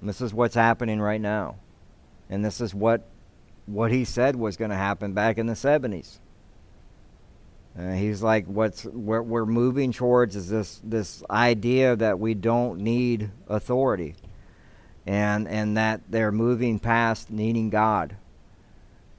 This 0.00 0.20
is 0.20 0.34
what's 0.34 0.54
happening 0.54 1.00
right 1.00 1.20
now. 1.20 1.56
And 2.28 2.44
this 2.44 2.60
is 2.60 2.74
what 2.74 3.06
what 3.66 3.90
he 3.90 4.04
said 4.04 4.36
was 4.36 4.58
going 4.58 4.70
to 4.70 4.76
happen 4.76 5.14
back 5.14 5.38
in 5.38 5.46
the 5.46 5.54
70s. 5.54 6.18
Uh, 7.78 7.92
he's 7.92 8.22
like, 8.22 8.46
what's 8.46 8.84
what 8.84 9.26
we're 9.26 9.46
moving 9.46 9.92
towards 9.92 10.36
is 10.36 10.48
this 10.48 10.80
this 10.84 11.24
idea 11.28 11.96
that 11.96 12.20
we 12.20 12.34
don't 12.34 12.78
need 12.78 13.30
authority, 13.48 14.14
and 15.06 15.48
and 15.48 15.76
that 15.76 16.00
they're 16.08 16.32
moving 16.32 16.78
past 16.78 17.30
needing 17.30 17.70
God. 17.70 18.16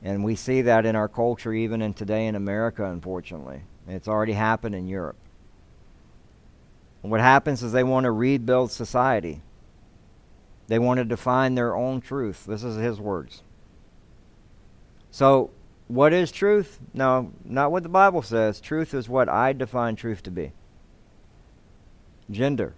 And 0.01 0.23
we 0.23 0.35
see 0.35 0.61
that 0.61 0.85
in 0.85 0.95
our 0.95 1.09
culture, 1.09 1.51
even 1.51 1.81
in 1.81 1.93
today 1.93 2.27
in 2.27 2.35
America, 2.35 2.85
unfortunately. 2.85 3.61
It's 3.87 4.07
already 4.07 4.33
happened 4.33 4.75
in 4.75 4.87
Europe. 4.87 5.17
And 7.01 7.11
what 7.11 7.21
happens 7.21 7.61
is 7.61 7.71
they 7.71 7.83
want 7.83 8.05
to 8.05 8.11
rebuild 8.11 8.71
society. 8.71 9.41
They 10.67 10.79
want 10.79 10.97
to 10.99 11.05
define 11.05 11.55
their 11.55 11.75
own 11.75 12.01
truth. 12.01 12.45
This 12.45 12.63
is 12.63 12.77
his 12.77 12.99
words. 12.99 13.43
So, 15.11 15.51
what 15.87 16.13
is 16.13 16.31
truth? 16.31 16.79
No, 16.93 17.31
not 17.43 17.71
what 17.71 17.83
the 17.83 17.89
Bible 17.89 18.21
says. 18.21 18.59
Truth 18.59 18.93
is 18.93 19.07
what 19.07 19.29
I 19.29 19.53
define 19.53 19.95
truth 19.95 20.23
to 20.23 20.31
be 20.31 20.51
gender. 22.31 22.73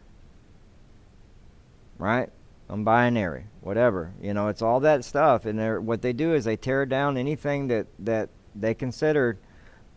Right? 1.98 2.30
I'm 2.70 2.84
binary, 2.84 3.46
whatever. 3.62 4.12
You 4.22 4.34
know, 4.34 4.50
it's 4.50 4.62
all 4.62 4.82
that 4.82 5.06
stuff. 5.06 5.46
And 5.46 5.86
what 5.86 6.02
they 6.02 6.12
do 6.12 6.34
is 6.34 6.44
they 6.44 6.58
tear 6.58 6.86
down 6.86 7.18
anything 7.18 7.70
that, 7.70 7.88
that 8.00 8.30
they 8.54 8.74
consider 8.74 9.38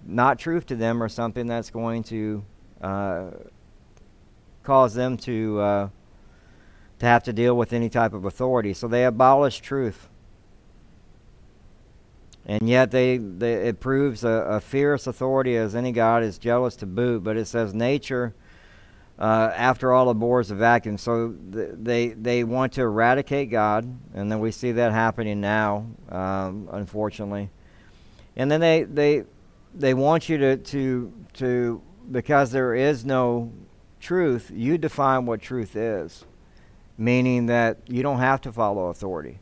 not 0.07 0.39
truth 0.39 0.67
to 0.67 0.77
them 0.77 1.03
or 1.03 1.09
something 1.09 1.47
that's 1.47 1.71
going 1.71 2.05
to 2.05 2.45
uh, 2.81 3.31
cause 4.63 4.95
them 4.95 5.17
to 5.19 5.61
uh, 5.61 5.89
to 7.01 7.07
have 7.07 7.23
to 7.25 7.33
deal 7.33 7.57
with 7.57 7.73
any 7.73 7.89
type 7.89 8.13
of 8.13 8.25
authority. 8.25 8.75
So 8.75 8.87
they 8.87 9.05
abolish 9.05 9.61
truth. 9.61 10.09
And 12.51 12.69
yet 12.69 12.91
they, 12.91 13.17
they 13.17 13.69
it 13.69 13.79
proves 13.79 14.25
a, 14.25 14.29
a 14.29 14.61
fierce 14.61 15.07
authority 15.07 15.57
as 15.57 15.77
any 15.77 15.93
god 15.93 16.25
is 16.25 16.37
jealous 16.37 16.75
to 16.77 16.87
boot. 16.87 17.23
But 17.23 17.37
it 17.37 17.45
says 17.45 17.73
nature 17.73 18.35
uh, 19.21 19.53
after 19.55 19.93
all 19.93 20.09
abhors 20.09 20.51
a 20.51 20.57
vacuum. 20.57 20.99
So 20.99 21.33
th- 21.53 21.71
they 21.75 22.09
they 22.09 22.43
want 22.43 22.73
to 22.73 22.81
eradicate 22.81 23.53
God, 23.53 23.97
and 24.15 24.33
then 24.33 24.41
we 24.41 24.51
see 24.51 24.73
that 24.73 24.91
happening 24.91 25.41
now, 25.41 25.87
um, 26.09 26.69
unfortunately. 26.73 27.51
And 28.35 28.51
then 28.51 28.61
they 28.61 28.83
they 28.83 29.23
they 29.73 29.95
want 29.95 30.29
you 30.29 30.37
to 30.39 30.57
to 30.57 31.13
to 31.35 31.83
because 32.11 32.51
there 32.51 32.75
is 32.75 33.05
no 33.05 33.53
truth, 34.01 34.51
you 34.53 34.77
define 34.77 35.25
what 35.25 35.41
truth 35.41 35.77
is, 35.77 36.25
meaning 36.99 37.47
that 37.47 37.79
you 37.87 38.03
don't 38.03 38.19
have 38.19 38.41
to 38.41 38.51
follow 38.51 38.87
authority. 38.87 39.39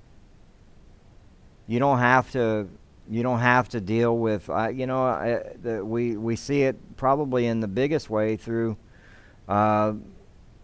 You 1.66 1.78
don't 1.78 2.00
have 2.00 2.30
to 2.32 2.68
you 3.10 3.22
don't 3.22 3.40
have 3.40 3.68
to 3.70 3.80
deal 3.80 4.16
with 4.18 4.48
uh, 4.50 4.68
you 4.68 4.86
know 4.86 5.06
uh, 5.06 5.42
the, 5.62 5.84
we 5.84 6.16
we 6.16 6.36
see 6.36 6.62
it 6.62 6.96
probably 6.96 7.46
in 7.46 7.60
the 7.60 7.68
biggest 7.68 8.10
way 8.10 8.36
through 8.36 8.76
uh, 9.48 9.94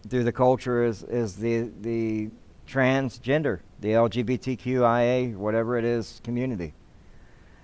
through 0.09 0.23
the 0.23 0.31
culture 0.31 0.83
is, 0.83 1.03
is 1.03 1.35
the, 1.35 1.71
the 1.81 2.29
transgender, 2.67 3.59
the 3.79 3.89
LGBTQIA, 3.89 5.35
whatever 5.35 5.77
it 5.77 5.85
is, 5.85 6.21
community. 6.23 6.73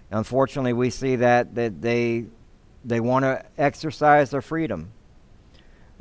Unfortunately, 0.10 0.74
we 0.74 0.90
see 0.90 1.18
that, 1.18 1.56
that 1.56 1.82
they, 1.82 2.26
they 2.84 3.00
want 3.00 3.24
to 3.24 3.46
exercise 3.58 4.32
their 4.32 4.42
freedom. 4.42 4.92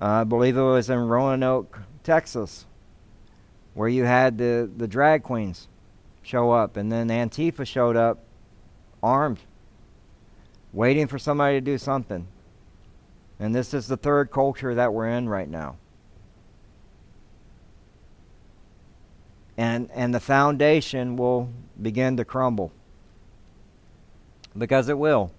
Uh, 0.01 0.07
I 0.07 0.25
believe 0.25 0.57
it 0.57 0.63
was 0.63 0.89
in 0.89 0.99
Roanoke, 0.99 1.81
Texas, 2.03 2.67
where 3.75 3.89
you 3.89 4.05
had 4.05 4.39
the, 4.39 4.71
the 4.75 4.89
drag 4.89 5.23
queens 5.23 5.69
show 6.23 6.51
up, 6.51 6.77
and 6.77 6.91
then 6.91 7.09
Antifa 7.09 7.67
showed 7.67 7.97
up 7.97 8.25
armed, 9.03 9.41
waiting 10.73 11.07
for 11.07 11.19
somebody 11.19 11.57
to 11.57 11.61
do 11.61 11.79
something. 11.79 12.27
And 13.39 13.55
this 13.55 13.73
is 13.73 13.87
the 13.87 13.97
third 13.97 14.31
culture 14.31 14.75
that 14.75 14.93
we're 14.93 15.09
in 15.09 15.29
right 15.29 15.49
now. 15.49 15.77
And, 19.57 19.91
and 19.95 20.15
the 20.15 20.21
foundation 20.21 21.17
will 21.17 21.51
begin 21.81 22.17
to 22.19 22.25
crumble. 22.25 22.73
Because 24.57 24.89
it 24.89 24.99
will. 24.99 25.33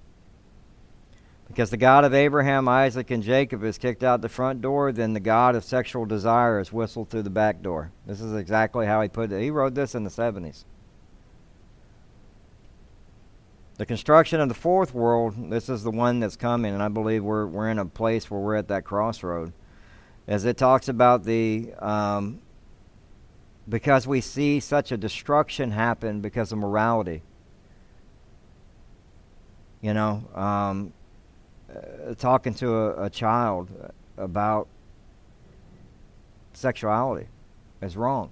Because 1.48 1.70
the 1.70 1.78
God 1.78 2.06
of 2.06 2.14
Abraham, 2.14 2.68
Isaac, 2.70 3.12
and 3.12 3.22
Jacob 3.22 3.64
is 3.64 3.78
kicked 3.78 4.04
out 4.04 4.22
the 4.22 4.30
front 4.30 4.62
door, 4.62 4.92
then 4.92 5.14
the 5.14 5.20
God 5.20 5.56
of 5.56 5.64
sexual 5.64 6.06
desire 6.06 6.60
is 6.60 6.72
whistled 6.72 7.10
through 7.10 7.24
the 7.24 7.30
back 7.30 7.62
door. 7.62 7.92
This 8.06 8.22
is 8.22 8.34
exactly 8.34 8.86
how 8.86 9.02
he 9.02 9.10
put 9.10 9.32
it. 9.32 9.42
He 9.42 9.52
wrote 9.52 9.76
this 9.76 9.94
in 9.94 10.04
the 10.04 10.10
70s. 10.10 10.64
The 13.82 13.88
construction 13.88 14.40
of 14.40 14.48
the 14.48 14.54
fourth 14.54 14.94
world, 14.94 15.50
this 15.50 15.68
is 15.68 15.82
the 15.82 15.90
one 15.90 16.20
that's 16.20 16.36
coming, 16.36 16.72
and 16.72 16.84
I 16.84 16.88
believe 16.88 17.24
we're, 17.24 17.48
we're 17.48 17.68
in 17.68 17.80
a 17.80 17.86
place 17.86 18.30
where 18.30 18.40
we're 18.40 18.56
at 18.56 18.68
that 18.68 18.84
crossroad. 18.84 19.54
As 20.28 20.46
it 20.46 20.56
talks 20.56 20.88
about 20.88 21.24
the, 21.24 21.74
um, 21.80 22.42
because 23.68 24.06
we 24.06 24.22
see 24.22 24.60
such 24.60 24.92
a 24.92 24.98
destruction 24.98 25.72
happen 25.72 26.22
because 26.22 26.52
of 26.52 26.60
morality. 26.60 27.24
You 29.82 29.96
know, 29.96 30.26
um, 30.36 30.94
uh, 31.68 32.14
talking 32.14 32.54
to 32.54 32.76
a, 32.76 33.06
a 33.06 33.10
child 33.10 33.72
about 34.16 34.68
sexuality 36.54 37.26
is 37.82 37.98
wrong. 37.98 38.32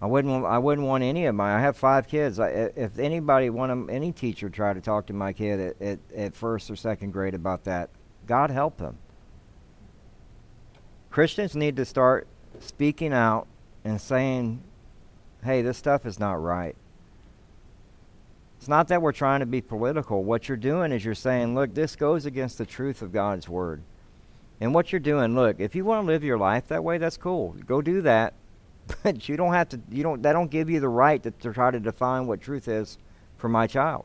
I 0.00 0.06
wouldn't. 0.06 0.44
I 0.44 0.58
wouldn't 0.58 0.86
want 0.86 1.04
any 1.04 1.24
of 1.24 1.34
my. 1.34 1.56
I 1.56 1.60
have 1.60 1.76
five 1.76 2.06
kids. 2.06 2.38
I, 2.38 2.48
if 2.48 2.98
anybody, 2.98 3.48
one 3.48 3.70
of 3.70 3.88
any 3.88 4.12
teacher, 4.12 4.50
tried 4.50 4.74
to 4.74 4.82
talk 4.82 5.06
to 5.06 5.14
my 5.14 5.32
kid 5.32 5.58
at, 5.58 5.82
at, 5.82 5.98
at 6.14 6.36
first 6.36 6.70
or 6.70 6.76
second 6.76 7.12
grade 7.12 7.34
about 7.34 7.64
that, 7.64 7.88
God 8.26 8.50
help 8.50 8.76
them. 8.76 8.98
Christians 11.10 11.56
need 11.56 11.76
to 11.76 11.86
start 11.86 12.26
speaking 12.60 13.14
out 13.14 13.46
and 13.84 13.98
saying, 13.98 14.62
"Hey, 15.42 15.62
this 15.62 15.78
stuff 15.78 16.04
is 16.04 16.20
not 16.20 16.42
right." 16.42 16.76
It's 18.58 18.68
not 18.68 18.88
that 18.88 19.00
we're 19.00 19.12
trying 19.12 19.40
to 19.40 19.46
be 19.46 19.62
political. 19.62 20.24
What 20.24 20.48
you're 20.48 20.56
doing 20.58 20.92
is 20.92 21.06
you're 21.06 21.14
saying, 21.14 21.54
"Look, 21.54 21.72
this 21.72 21.96
goes 21.96 22.26
against 22.26 22.58
the 22.58 22.66
truth 22.66 23.00
of 23.00 23.12
God's 23.12 23.48
word." 23.48 23.82
And 24.60 24.74
what 24.74 24.92
you're 24.92 25.00
doing, 25.00 25.34
look, 25.34 25.58
if 25.58 25.74
you 25.74 25.84
want 25.86 26.02
to 26.02 26.06
live 26.06 26.24
your 26.24 26.38
life 26.38 26.66
that 26.68 26.84
way, 26.84 26.98
that's 26.98 27.16
cool. 27.16 27.54
Go 27.66 27.80
do 27.80 28.02
that 28.02 28.34
but 29.02 29.28
you 29.28 29.36
don't 29.36 29.52
have 29.52 29.68
to 29.70 29.80
you 29.90 30.02
don't 30.02 30.22
that 30.22 30.32
don't 30.32 30.50
give 30.50 30.70
you 30.70 30.80
the 30.80 30.88
right 30.88 31.22
to, 31.22 31.30
to 31.30 31.52
try 31.52 31.70
to 31.70 31.80
define 31.80 32.26
what 32.26 32.40
truth 32.40 32.68
is 32.68 32.98
for 33.36 33.48
my 33.48 33.66
child. 33.66 34.04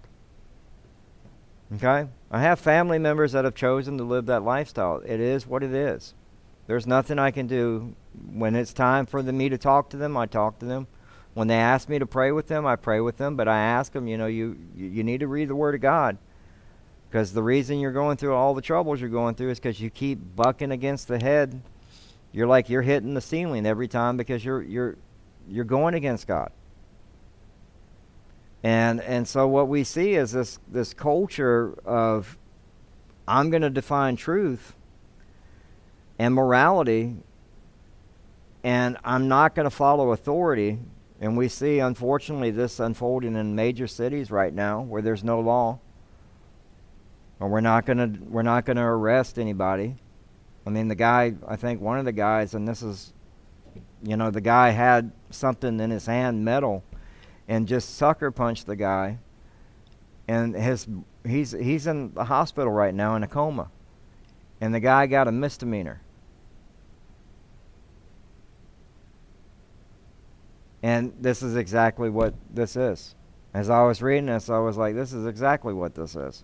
Okay? 1.75 2.09
I 2.29 2.41
have 2.41 2.59
family 2.59 2.99
members 2.99 3.31
that 3.31 3.45
have 3.45 3.55
chosen 3.55 3.97
to 3.97 4.03
live 4.03 4.25
that 4.25 4.43
lifestyle. 4.43 5.01
It 5.05 5.19
is 5.19 5.47
what 5.47 5.63
it 5.63 5.73
is. 5.73 6.13
There's 6.67 6.85
nothing 6.87 7.19
i 7.19 7.31
can 7.31 7.47
do. 7.47 7.95
When 8.33 8.55
it's 8.55 8.73
time 8.73 9.05
for 9.05 9.21
the, 9.21 9.31
me 9.31 9.49
to 9.49 9.57
talk 9.57 9.89
to 9.91 9.97
them 9.97 10.17
i 10.17 10.25
talk 10.25 10.59
to 10.59 10.65
them. 10.65 10.87
When 11.33 11.47
they 11.47 11.55
ask 11.55 11.87
me 11.87 11.99
to 11.99 12.05
pray 12.05 12.31
with 12.31 12.47
them 12.47 12.65
i 12.65 12.75
pray 12.75 12.99
with 12.99 13.17
them. 13.17 13.35
But 13.35 13.47
i 13.47 13.59
ask 13.59 13.91
them 13.93 14.07
you 14.07 14.17
know 14.17 14.27
you 14.27 14.57
you 14.75 15.03
need 15.03 15.19
to 15.19 15.27
read 15.27 15.47
the 15.47 15.55
word 15.55 15.75
of 15.75 15.81
god. 15.81 16.17
Because 17.09 17.33
the 17.33 17.43
reason 17.43 17.79
you're 17.79 17.91
going 17.91 18.15
through 18.15 18.33
all 18.33 18.53
the 18.53 18.61
troubles 18.61 19.01
you're 19.01 19.09
going 19.09 19.35
through 19.35 19.49
is 19.49 19.59
because 19.59 19.81
you 19.81 19.89
keep 19.89 20.17
bucking 20.35 20.71
against 20.71 21.09
the 21.09 21.19
head 21.19 21.61
you're 22.33 22.47
like 22.47 22.69
you're 22.69 22.81
hitting 22.81 23.13
the 23.13 23.21
ceiling 23.21 23.65
every 23.65 23.87
time 23.87 24.17
because 24.17 24.43
you're 24.43 24.61
you're 24.61 24.97
you're 25.47 25.65
going 25.65 25.93
against 25.93 26.27
God. 26.27 26.51
And 28.63 29.01
and 29.01 29.27
so 29.27 29.47
what 29.47 29.67
we 29.67 29.83
see 29.83 30.13
is 30.13 30.31
this 30.31 30.59
this 30.67 30.93
culture 30.93 31.73
of 31.85 32.37
I'm 33.27 33.49
going 33.49 33.63
to 33.63 33.69
define 33.69 34.15
truth 34.15 34.75
and 36.19 36.33
morality 36.33 37.15
and 38.63 38.97
I'm 39.03 39.27
not 39.27 39.55
going 39.55 39.63
to 39.63 39.71
follow 39.71 40.11
authority. 40.11 40.79
And 41.19 41.37
we 41.37 41.47
see 41.47 41.79
unfortunately 41.79 42.51
this 42.51 42.79
unfolding 42.79 43.35
in 43.35 43.55
major 43.55 43.87
cities 43.87 44.31
right 44.31 44.53
now 44.53 44.81
where 44.81 45.01
there's 45.01 45.23
no 45.23 45.39
law. 45.39 45.79
Or 47.39 47.47
we're 47.47 47.61
not 47.61 47.85
going 47.85 47.97
to 47.97 48.19
we're 48.23 48.43
not 48.43 48.65
going 48.65 48.77
to 48.77 48.83
arrest 48.83 49.37
anybody 49.37 49.97
I 50.65 50.69
mean, 50.69 50.87
the 50.87 50.95
guy, 50.95 51.33
I 51.47 51.55
think 51.55 51.81
one 51.81 51.97
of 51.97 52.05
the 52.05 52.11
guys, 52.11 52.53
and 52.53 52.67
this 52.67 52.81
is, 52.81 53.13
you 54.03 54.15
know, 54.15 54.29
the 54.29 54.41
guy 54.41 54.69
had 54.69 55.11
something 55.29 55.79
in 55.79 55.89
his 55.89 56.05
hand, 56.05 56.45
metal, 56.45 56.83
and 57.47 57.67
just 57.67 57.95
sucker 57.95 58.31
punched 58.31 58.67
the 58.67 58.75
guy. 58.75 59.17
And 60.27 60.55
his 60.55 60.87
he's 61.25 61.51
he's 61.51 61.87
in 61.87 62.13
the 62.13 62.23
hospital 62.23 62.71
right 62.71 62.93
now 62.93 63.15
in 63.15 63.23
a 63.23 63.27
coma. 63.27 63.69
And 64.61 64.73
the 64.73 64.79
guy 64.79 65.07
got 65.07 65.27
a 65.27 65.31
misdemeanor. 65.31 66.01
And 70.83 71.13
this 71.19 71.43
is 71.43 71.55
exactly 71.55 72.09
what 72.09 72.33
this 72.49 72.75
is. 72.75 73.15
As 73.53 73.69
I 73.69 73.83
was 73.83 74.01
reading 74.01 74.27
this, 74.27 74.49
I 74.49 74.59
was 74.59 74.77
like, 74.77 74.95
this 74.95 75.13
is 75.13 75.25
exactly 75.25 75.73
what 75.73 75.93
this 75.93 76.15
is. 76.15 76.43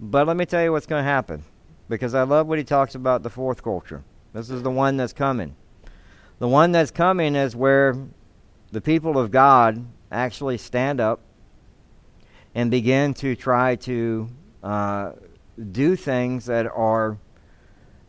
But 0.00 0.26
let 0.26 0.36
me 0.36 0.46
tell 0.46 0.62
you 0.62 0.72
what's 0.72 0.86
going 0.86 1.00
to 1.02 1.10
happen. 1.10 1.42
Because 1.88 2.14
I 2.14 2.22
love 2.22 2.46
what 2.46 2.58
he 2.58 2.64
talks 2.64 2.94
about 2.94 3.22
the 3.22 3.30
fourth 3.30 3.62
culture. 3.62 4.02
This 4.32 4.50
is 4.50 4.62
the 4.62 4.70
one 4.70 4.96
that's 4.96 5.12
coming. 5.12 5.56
The 6.38 6.48
one 6.48 6.72
that's 6.72 6.90
coming 6.90 7.34
is 7.34 7.56
where 7.56 7.96
the 8.70 8.80
people 8.80 9.18
of 9.18 9.30
God 9.30 9.84
actually 10.12 10.58
stand 10.58 11.00
up 11.00 11.20
and 12.54 12.70
begin 12.70 13.14
to 13.14 13.34
try 13.34 13.76
to 13.76 14.28
uh, 14.62 15.12
do 15.72 15.96
things 15.96 16.46
that 16.46 16.66
are 16.66 17.18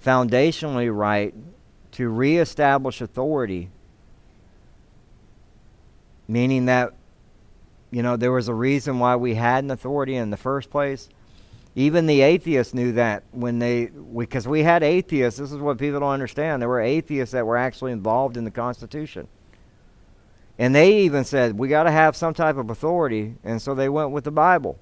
foundationally 0.04 0.96
right 0.96 1.34
to 1.92 2.10
reestablish 2.10 3.02
authority, 3.02 3.70
meaning 6.28 6.66
that, 6.66 6.94
you 7.92 8.04
know, 8.04 8.16
there 8.16 8.32
was 8.32 8.48
a 8.48 8.54
reason 8.54 9.00
why 9.00 9.16
we 9.16 9.36
had 9.36 9.64
an 9.64 9.72
authority 9.72 10.16
in 10.16 10.30
the 10.30 10.38
first 10.38 10.70
place. 10.70 11.10
Even 11.76 12.08
the 12.08 12.22
atheists 12.22 12.74
knew 12.74 12.94
that 12.94 13.24
when 13.32 13.60
they, 13.60 13.86
because 13.86 14.48
we, 14.48 14.60
we 14.60 14.64
had 14.64 14.84
atheists, 14.84 15.40
this 15.40 15.52
is 15.52 15.58
what 15.58 15.78
people 15.78 16.00
don't 16.00 16.10
understand. 16.10 16.62
There 16.62 16.70
were 16.70 16.82
atheists 16.82 17.34
that 17.34 17.46
were 17.46 17.58
actually 17.58 17.92
involved 17.92 18.38
in 18.38 18.44
the 18.44 18.52
Constitution. 18.52 19.28
And 20.58 20.76
they 20.76 21.00
even 21.04 21.24
said, 21.24 21.58
we 21.58 21.70
got 21.70 21.84
to 21.84 21.92
have 21.92 22.18
some 22.18 22.34
type 22.34 22.58
of 22.58 22.70
authority. 22.70 23.36
And 23.44 23.62
so 23.62 23.74
they 23.74 23.88
went 23.88 24.12
with 24.12 24.26
the 24.26 24.32
Bible. 24.32 24.78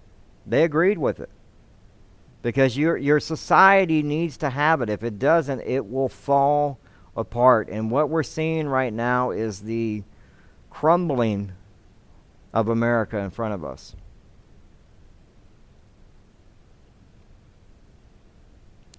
They 0.45 0.63
agreed 0.63 0.97
with 0.97 1.19
it. 1.19 1.29
Because 2.41 2.77
your, 2.77 2.97
your 2.97 3.19
society 3.19 4.01
needs 4.01 4.37
to 4.37 4.49
have 4.49 4.81
it. 4.81 4.89
If 4.89 5.03
it 5.03 5.19
doesn't, 5.19 5.61
it 5.61 5.85
will 5.85 6.09
fall 6.09 6.79
apart. 7.15 7.67
And 7.69 7.91
what 7.91 8.09
we're 8.09 8.23
seeing 8.23 8.67
right 8.67 8.93
now 8.93 9.31
is 9.31 9.61
the 9.61 10.03
crumbling 10.69 11.51
of 12.53 12.69
America 12.69 13.17
in 13.17 13.29
front 13.29 13.53
of 13.53 13.63
us. 13.63 13.95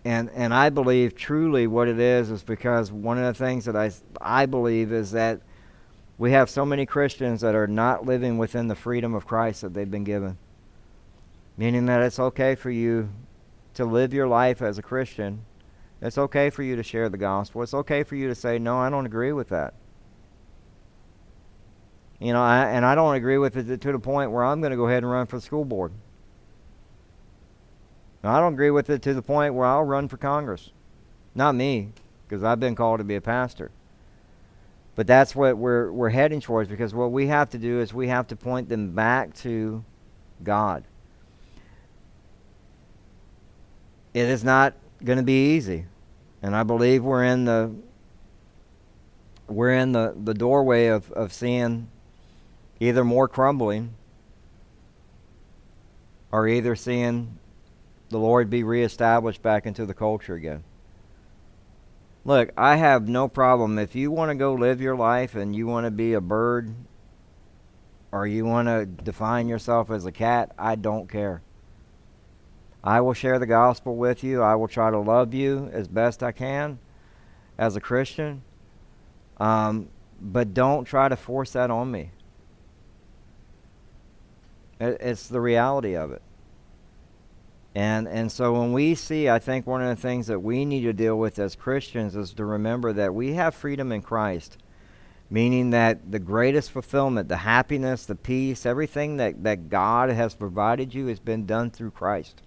And, 0.05 0.31
and 0.31 0.55
I 0.55 0.71
believe 0.71 1.17
truly 1.17 1.67
what 1.67 1.89
it 1.89 1.99
is 1.99 2.31
is 2.31 2.43
because 2.43 2.93
one 2.93 3.19
of 3.19 3.25
the 3.25 3.45
things 3.45 3.65
that 3.65 3.77
I, 3.77 3.91
I 4.21 4.47
believe 4.47 4.93
is 4.93 5.11
that 5.13 5.41
we 6.17 6.33
have 6.33 6.51
so 6.51 6.65
many 6.65 6.87
Christians 6.87 7.41
that 7.43 7.55
are 7.55 7.67
not 7.67 8.07
living 8.07 8.39
within 8.39 8.69
the 8.69 8.75
freedom 8.75 9.15
of 9.15 9.27
Christ 9.27 9.63
that 9.63 9.75
they've 9.75 9.91
been 9.91 10.05
given. 10.05 10.39
Meaning 11.57 11.87
that 11.87 12.03
it's 12.03 12.19
okay 12.19 12.55
for 12.55 12.71
you 12.71 13.11
to 13.75 13.85
live 13.85 14.13
your 14.13 14.27
life 14.27 14.63
as 14.63 14.79
a 14.79 14.83
Christian. 14.83 15.45
It's 16.01 16.19
okay 16.19 16.51
for 16.51 16.63
you 16.63 16.77
to 16.77 16.83
share 16.83 17.09
the 17.09 17.19
gospel. 17.19 17.63
It's 17.63 17.75
okay 17.75 18.03
for 18.03 18.17
you 18.17 18.29
to 18.29 18.35
say, 18.35 18.59
no, 18.59 18.79
I 18.79 18.91
don't 18.91 19.07
agree 19.07 19.33
with 19.33 19.49
that. 19.49 19.75
You 22.21 22.33
know, 22.33 22.43
I, 22.43 22.67
and 22.71 22.85
I 22.85 22.95
don't 22.95 23.15
agree 23.15 23.39
with 23.39 23.57
it 23.57 23.81
to 23.81 23.93
the 23.93 23.99
point 23.99 24.33
where 24.33 24.45
I'm 24.45 24.61
going 24.61 24.71
to 24.73 24.77
go 24.77 24.87
ahead 24.87 25.03
and 25.03 25.11
run 25.11 25.27
for 25.27 25.37
the 25.37 25.43
school 25.43 25.65
board. 25.65 25.93
I 28.25 28.41
don't 28.41 28.55
agree 28.55 28.71
with 28.71 28.91
it 28.91 29.03
to 29.03 29.15
the 29.15 29.23
point 29.23 29.55
where 29.55 29.67
I'll 29.67 29.85
run 29.85 30.09
for 30.09 30.17
Congress. 30.17 30.71
Not 31.35 31.55
me, 31.55 31.91
because 32.27 32.43
I've 32.43 32.59
been 32.59 32.75
called 32.75 32.99
to 32.99 33.05
be 33.05 33.15
a 33.15 33.21
pastor. 33.21 33.71
But 34.97 35.07
that's 35.07 35.37
what 35.37 35.57
we're 35.57 35.93
we're 35.93 36.09
heading 36.09 36.41
towards 36.41 36.69
because 36.69 36.93
what 36.93 37.13
we 37.13 37.29
have 37.29 37.51
to 37.51 37.59
do 37.59 37.81
is 37.81 37.95
we 37.95 38.09
have 38.09 38.27
to 38.29 38.37
point 38.37 38.69
them 38.69 38.91
back 38.91 39.33
to 39.37 39.85
God. 40.43 40.83
It 44.13 44.25
is 44.25 44.43
not 44.43 44.75
going 45.05 45.19
to 45.19 45.23
be 45.25 45.55
easy. 45.55 45.85
And 46.43 46.57
I 46.57 46.65
believe 46.65 47.05
we're 47.05 47.23
in 47.23 47.45
the 47.45 47.73
we're 49.47 49.73
in 49.73 49.93
the, 49.93 50.15
the 50.25 50.35
doorway 50.35 50.89
of, 50.89 51.11
of 51.13 51.33
seeing 51.33 51.89
either 52.81 53.05
more 53.05 53.29
crumbling 53.29 53.95
or 56.31 56.49
either 56.49 56.77
seeing 56.77 57.38
the 58.11 58.19
Lord 58.19 58.51
be 58.51 58.63
reestablished 58.63 59.43
back 59.43 59.67
into 59.67 59.87
the 59.87 59.95
culture 59.95 60.35
again. 60.35 60.65
Look, 62.25 62.51
I 62.57 62.77
have 62.77 63.09
no 63.09 63.29
problem. 63.29 63.79
If 63.79 63.95
you 63.95 64.11
want 64.11 64.31
to 64.31 64.35
go 64.35 64.55
live 64.55 64.81
your 64.81 64.97
life 64.97 65.35
and 65.35 65.55
you 65.55 65.67
want 65.67 65.87
to 65.87 65.91
be 65.91 66.13
a 66.13 66.21
bird 66.21 66.75
or 68.13 68.27
you 68.27 68.45
want 68.45 68.69
to 68.69 68.87
define 68.87 69.49
yourself 69.49 69.91
as 69.91 70.05
a 70.05 70.13
cat, 70.13 70.53
I 70.59 70.75
don't 70.75 71.09
care. 71.09 71.43
I 72.83 73.01
will 73.01 73.15
share 73.15 73.39
the 73.39 73.47
gospel 73.47 73.97
with 73.97 74.23
you. 74.23 74.43
I 74.43 74.55
will 74.55 74.69
try 74.69 74.91
to 74.91 74.99
love 74.99 75.35
you 75.35 75.71
as 75.73 75.89
best 75.89 76.23
I 76.23 76.33
can 76.33 76.79
as 77.57 77.77
a 77.77 77.81
Christian. 77.81 78.43
Um, 79.39 79.89
but 80.21 80.55
don't 80.55 80.85
try 80.85 81.09
to 81.09 81.17
force 81.17 81.53
that 81.53 81.71
on 81.71 81.91
me. 81.91 82.11
It's 84.81 85.27
the 85.27 85.41
reality 85.41 85.97
of 85.97 86.13
it. 86.13 86.23
And 87.79 88.09
and 88.09 88.33
so 88.33 88.55
when 88.55 88.73
we 88.73 88.97
see, 88.97 89.29
I 89.29 89.39
think 89.39 89.65
one 89.65 89.83
of 89.83 89.89
the 89.89 90.03
things 90.03 90.27
that 90.27 90.41
we 90.41 90.65
need 90.65 90.81
to 90.81 90.93
deal 90.93 91.17
with 91.17 91.39
as 91.39 91.55
Christians 91.55 92.17
is 92.17 92.33
to 92.33 92.45
remember 92.45 92.93
that 92.93 93.15
we 93.15 93.35
have 93.35 93.55
freedom 93.55 93.93
in 93.93 94.03
Christ. 94.03 94.59
Meaning 95.31 95.71
that 95.71 96.11
the 96.11 96.19
greatest 96.19 96.73
fulfillment, 96.73 97.29
the 97.29 97.37
happiness, 97.37 98.05
the 98.05 98.17
peace, 98.17 98.67
everything 98.67 99.19
that, 99.19 99.45
that 99.45 99.69
God 99.69 100.11
has 100.11 100.35
provided 100.35 100.93
you 100.93 101.07
has 101.07 101.21
been 101.21 101.47
done 101.47 101.71
through 101.71 101.93
Christ. 101.93 102.43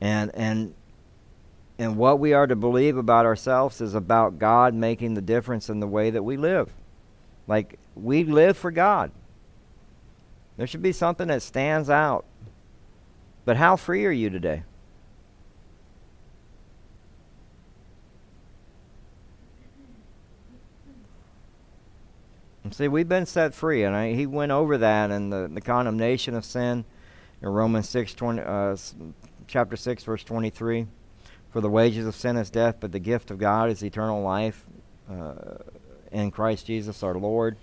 And 0.00 0.34
and 0.34 0.72
and 1.78 1.98
what 1.98 2.18
we 2.18 2.32
are 2.32 2.46
to 2.46 2.56
believe 2.56 2.96
about 2.96 3.26
ourselves 3.26 3.82
is 3.82 3.94
about 3.94 4.38
God 4.38 4.72
making 4.72 5.12
the 5.12 5.20
difference 5.20 5.68
in 5.68 5.78
the 5.78 5.86
way 5.86 6.08
that 6.08 6.22
we 6.22 6.38
live. 6.38 6.72
Like 7.46 7.78
we 7.94 8.24
live 8.24 8.56
for 8.56 8.70
God. 8.70 9.10
There 10.56 10.66
should 10.66 10.80
be 10.80 10.92
something 10.92 11.28
that 11.28 11.42
stands 11.42 11.90
out 11.90 12.24
but 13.44 13.56
how 13.56 13.76
free 13.76 14.06
are 14.06 14.12
you 14.12 14.30
today? 14.30 14.62
See, 22.70 22.88
we've 22.88 23.08
been 23.08 23.26
set 23.26 23.54
free, 23.54 23.84
and 23.84 23.94
I, 23.94 24.14
he 24.14 24.26
went 24.26 24.50
over 24.50 24.78
that 24.78 25.12
and 25.12 25.32
the, 25.32 25.48
the 25.52 25.60
condemnation 25.60 26.34
of 26.34 26.44
sin 26.44 26.84
in 27.40 27.48
Romans 27.48 27.88
6, 27.88 28.14
20, 28.14 28.40
uh, 28.40 28.76
chapter 29.46 29.76
6, 29.76 30.02
verse 30.02 30.24
23. 30.24 30.86
For 31.50 31.60
the 31.60 31.70
wages 31.70 32.04
of 32.04 32.16
sin 32.16 32.36
is 32.36 32.50
death, 32.50 32.78
but 32.80 32.90
the 32.90 32.98
gift 32.98 33.30
of 33.30 33.38
God 33.38 33.70
is 33.70 33.84
eternal 33.84 34.22
life 34.22 34.64
uh, 35.08 35.34
in 36.10 36.32
Christ 36.32 36.66
Jesus 36.66 37.04
our 37.04 37.14
Lord. 37.14 37.56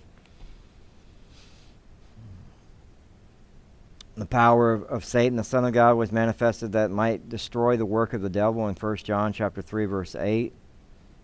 The 4.16 4.26
power 4.26 4.74
of, 4.74 4.84
of, 4.84 5.06
Satan, 5.06 5.38
the 5.38 5.44
Son 5.44 5.64
of 5.66 5.74
God, 5.74 5.96
was 5.96 6.12
manifested 6.12 6.74
that 6.74 6.92
might 6.92 7.30
destroy 7.30 7.78
the 7.78 7.86
work 7.86 8.14
of 8.14 8.22
the 8.22 8.30
devil 8.30 8.68
in 8.68 8.76
1 8.76 8.98
John 8.98 9.32
chapter 9.32 9.62
3, 9.62 9.86
verse 9.86 10.16
8. 10.16 10.54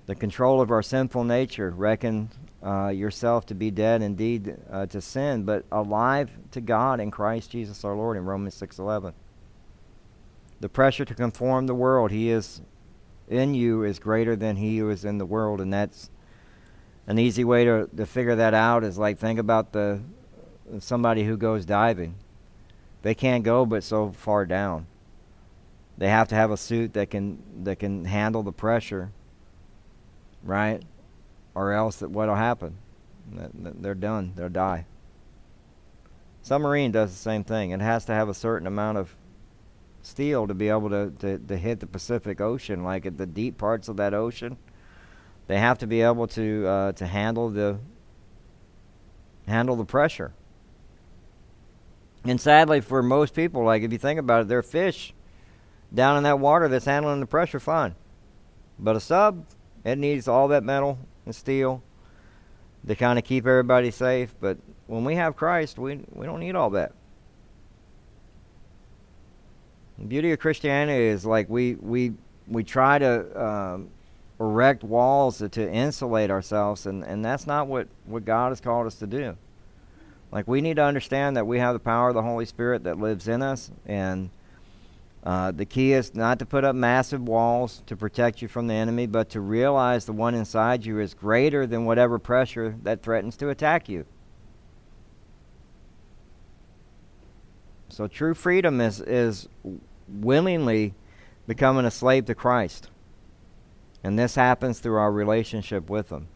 The 0.05 0.15
control 0.15 0.61
of 0.61 0.71
our 0.71 0.81
sinful 0.81 1.25
nature, 1.25 1.71
reckon 1.71 2.29
uh, 2.63 2.87
yourself 2.87 3.45
to 3.47 3.55
be 3.55 3.71
dead 3.71 4.01
indeed 4.01 4.55
uh, 4.71 4.85
to 4.87 5.01
sin, 5.01 5.43
but 5.43 5.65
alive 5.71 6.29
to 6.51 6.61
God 6.61 7.01
in 7.01 7.11
Christ 7.11 7.51
Jesus 7.51 7.83
our 7.83 7.93
Lord 7.93 8.15
in 8.15 8.23
Romans 8.23 8.55
6.11. 8.55 9.13
The 10.61 10.69
pressure 10.69 11.05
to 11.05 11.13
conform 11.13 11.67
the 11.67 11.75
world, 11.75 12.11
he 12.11 12.29
is 12.29 12.61
in 13.27 13.53
you 13.53 13.83
is 13.83 13.99
greater 13.99 14.37
than 14.37 14.55
he 14.55 14.77
who 14.77 14.89
is 14.89 15.03
in 15.03 15.17
the 15.17 15.25
world, 15.25 15.59
and 15.59 15.73
that's 15.73 16.09
an 17.05 17.19
easy 17.19 17.43
way 17.43 17.65
to, 17.65 17.89
to 17.95 18.05
figure 18.05 18.35
that 18.35 18.53
out 18.53 18.85
is 18.85 18.97
like 18.97 19.17
think 19.17 19.39
about 19.39 19.73
the 19.73 20.01
somebody 20.79 21.25
who 21.25 21.37
goes 21.37 21.65
diving 21.65 22.15
they 23.07 23.15
can't 23.15 23.45
go 23.45 23.65
but 23.65 23.85
so 23.85 24.11
far 24.11 24.45
down. 24.45 24.85
They 25.97 26.09
have 26.09 26.27
to 26.27 26.35
have 26.35 26.51
a 26.51 26.57
suit 26.57 26.91
that 26.95 27.09
can 27.09 27.41
that 27.63 27.79
can 27.79 28.03
handle 28.03 28.43
the 28.43 28.51
pressure, 28.51 29.13
right? 30.43 30.83
Or 31.55 31.71
else 31.71 32.01
what'll 32.01 32.35
happen? 32.35 32.75
They're 33.31 33.95
done. 33.95 34.33
They'll 34.35 34.49
die. 34.49 34.87
Submarine 36.41 36.91
does 36.91 37.11
the 37.11 37.17
same 37.17 37.45
thing. 37.45 37.71
It 37.71 37.79
has 37.79 38.03
to 38.05 38.11
have 38.11 38.27
a 38.27 38.33
certain 38.33 38.67
amount 38.67 38.97
of 38.97 39.15
steel 40.01 40.45
to 40.45 40.53
be 40.53 40.67
able 40.67 40.89
to, 40.89 41.13
to, 41.19 41.37
to 41.37 41.55
hit 41.55 41.79
the 41.79 41.87
Pacific 41.87 42.41
Ocean, 42.41 42.83
like 42.83 43.05
at 43.05 43.17
the 43.17 43.25
deep 43.25 43.57
parts 43.57 43.87
of 43.87 43.95
that 43.95 44.13
ocean. 44.13 44.57
They 45.47 45.59
have 45.59 45.77
to 45.77 45.87
be 45.87 46.01
able 46.01 46.27
to 46.27 46.67
uh, 46.67 46.91
to 46.91 47.05
handle 47.07 47.51
the 47.51 47.79
handle 49.47 49.77
the 49.77 49.85
pressure. 49.85 50.33
And 52.27 52.41
sadly, 52.41 52.81
for 52.81 53.01
most 53.01 53.33
people, 53.33 53.63
like 53.63 53.83
if 53.83 53.91
you 53.91 53.97
think 53.97 54.19
about 54.19 54.41
it, 54.41 54.47
they're 54.49 54.61
fish. 54.61 55.13
down 55.93 56.17
in 56.17 56.23
that 56.23 56.39
water 56.39 56.67
that's 56.67 56.85
handling 56.85 57.19
the 57.19 57.25
pressure 57.25 57.59
fine. 57.59 57.95
But 58.79 58.95
a 58.95 58.99
sub, 58.99 59.45
it 59.83 59.97
needs 59.97 60.27
all 60.27 60.49
that 60.49 60.63
metal 60.63 60.99
and 61.25 61.33
steel 61.33 61.81
to 62.85 62.95
kind 62.95 63.17
of 63.17 63.25
keep 63.25 63.45
everybody 63.47 63.91
safe. 63.91 64.35
But 64.39 64.57
when 64.87 65.03
we 65.03 65.15
have 65.15 65.35
Christ, 65.35 65.77
we, 65.79 65.99
we 66.13 66.25
don't 66.25 66.39
need 66.39 66.55
all 66.55 66.69
that. 66.71 66.91
The 69.97 70.05
beauty 70.05 70.31
of 70.31 70.39
Christianity 70.39 71.05
is 71.05 71.25
like 71.25 71.49
we, 71.49 71.75
we, 71.75 72.13
we 72.47 72.63
try 72.63 72.99
to 72.99 73.41
um, 73.41 73.89
erect 74.39 74.83
walls 74.83 75.39
to, 75.39 75.49
to 75.49 75.71
insulate 75.71 76.29
ourselves, 76.29 76.85
and, 76.85 77.03
and 77.03 77.25
that's 77.25 77.47
not 77.47 77.67
what, 77.67 77.87
what 78.05 78.23
God 78.23 78.49
has 78.49 78.61
called 78.61 78.85
us 78.85 78.95
to 78.95 79.07
do. 79.07 79.35
Like 80.31 80.47
we 80.47 80.61
need 80.61 80.75
to 80.75 80.83
understand 80.83 81.37
that 81.37 81.47
we 81.47 81.59
have 81.59 81.73
the 81.73 81.79
power 81.79 82.09
of 82.09 82.15
the 82.15 82.21
Holy 82.21 82.45
Spirit 82.45 82.83
that 82.83 82.99
lives 82.99 83.27
in 83.27 83.41
us, 83.41 83.71
and 83.85 84.29
uh, 85.23 85.51
the 85.51 85.65
key 85.65 85.93
is 85.93 86.13
not 86.15 86.39
to 86.39 86.45
put 86.45 86.63
up 86.63 86.75
massive 86.75 87.21
walls 87.21 87.83
to 87.85 87.95
protect 87.95 88.41
you 88.41 88.47
from 88.47 88.67
the 88.67 88.73
enemy, 88.73 89.07
but 89.07 89.29
to 89.29 89.41
realize 89.41 90.05
the 90.05 90.13
one 90.13 90.35
inside 90.35 90.85
you 90.85 90.99
is 90.99 91.13
greater 91.13 91.65
than 91.65 91.85
whatever 91.85 92.19
pressure 92.19 92.75
that 92.83 93.01
threatens 93.01 93.35
to 93.37 93.49
attack 93.49 93.89
you. 93.89 94.05
So 97.89 98.07
true 98.07 98.33
freedom 98.33 98.79
is 98.79 99.01
is 99.01 99.47
willingly 100.07 100.93
becoming 101.47 101.85
a 101.85 101.91
slave 101.91 102.25
to 102.25 102.35
Christ. 102.35 102.89
And 104.03 104.17
this 104.17 104.35
happens 104.35 104.79
through 104.79 104.97
our 104.97 105.11
relationship 105.11 105.89
with 105.89 106.09
him. 106.09 106.27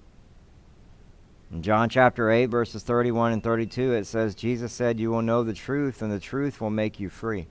In 1.52 1.62
John 1.62 1.90
chapter 1.90 2.32
8 2.32 2.46
verses 2.46 2.84
31 2.84 3.34
and 3.34 3.44
32 3.44 3.94
it 3.94 4.06
says 4.06 4.36
Jesus 4.36 4.72
said 4.72 5.00
you 5.00 5.12
will 5.12 5.22
know 5.22 5.44
the 5.44 5.54
truth 5.54 6.02
and 6.02 6.12
the 6.12 6.20
truth 6.20 6.62
will 6.62 6.70
make 6.70 7.00
you 7.00 7.10
free. 7.10 7.48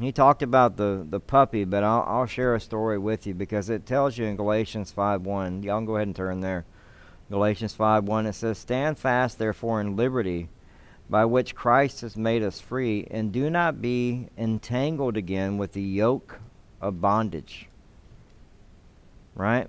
He 0.00 0.10
talked 0.10 0.42
about 0.42 0.76
the, 0.76 1.06
the 1.08 1.20
puppy, 1.20 1.64
but 1.64 1.84
I'll, 1.84 2.04
I'll 2.08 2.26
share 2.26 2.54
a 2.54 2.60
story 2.60 2.98
with 2.98 3.26
you 3.26 3.34
because 3.34 3.68
it 3.68 3.86
tells 3.86 4.16
you 4.16 4.24
in 4.24 4.36
Galatians 4.36 4.92
5.1. 4.96 5.62
Y'all 5.62 5.78
can 5.78 5.84
go 5.84 5.96
ahead 5.96 6.08
and 6.08 6.16
turn 6.16 6.40
there. 6.40 6.64
Galatians 7.30 7.74
5.1, 7.76 8.26
it 8.26 8.32
says, 8.32 8.58
Stand 8.58 8.98
fast, 8.98 9.38
therefore, 9.38 9.80
in 9.80 9.96
liberty, 9.96 10.48
by 11.08 11.24
which 11.24 11.54
Christ 11.54 12.00
has 12.00 12.16
made 12.16 12.42
us 12.42 12.60
free, 12.60 13.06
and 13.10 13.32
do 13.32 13.50
not 13.50 13.82
be 13.82 14.28
entangled 14.36 15.16
again 15.16 15.58
with 15.58 15.72
the 15.72 15.82
yoke 15.82 16.40
of 16.80 17.00
bondage. 17.00 17.68
Right? 19.34 19.68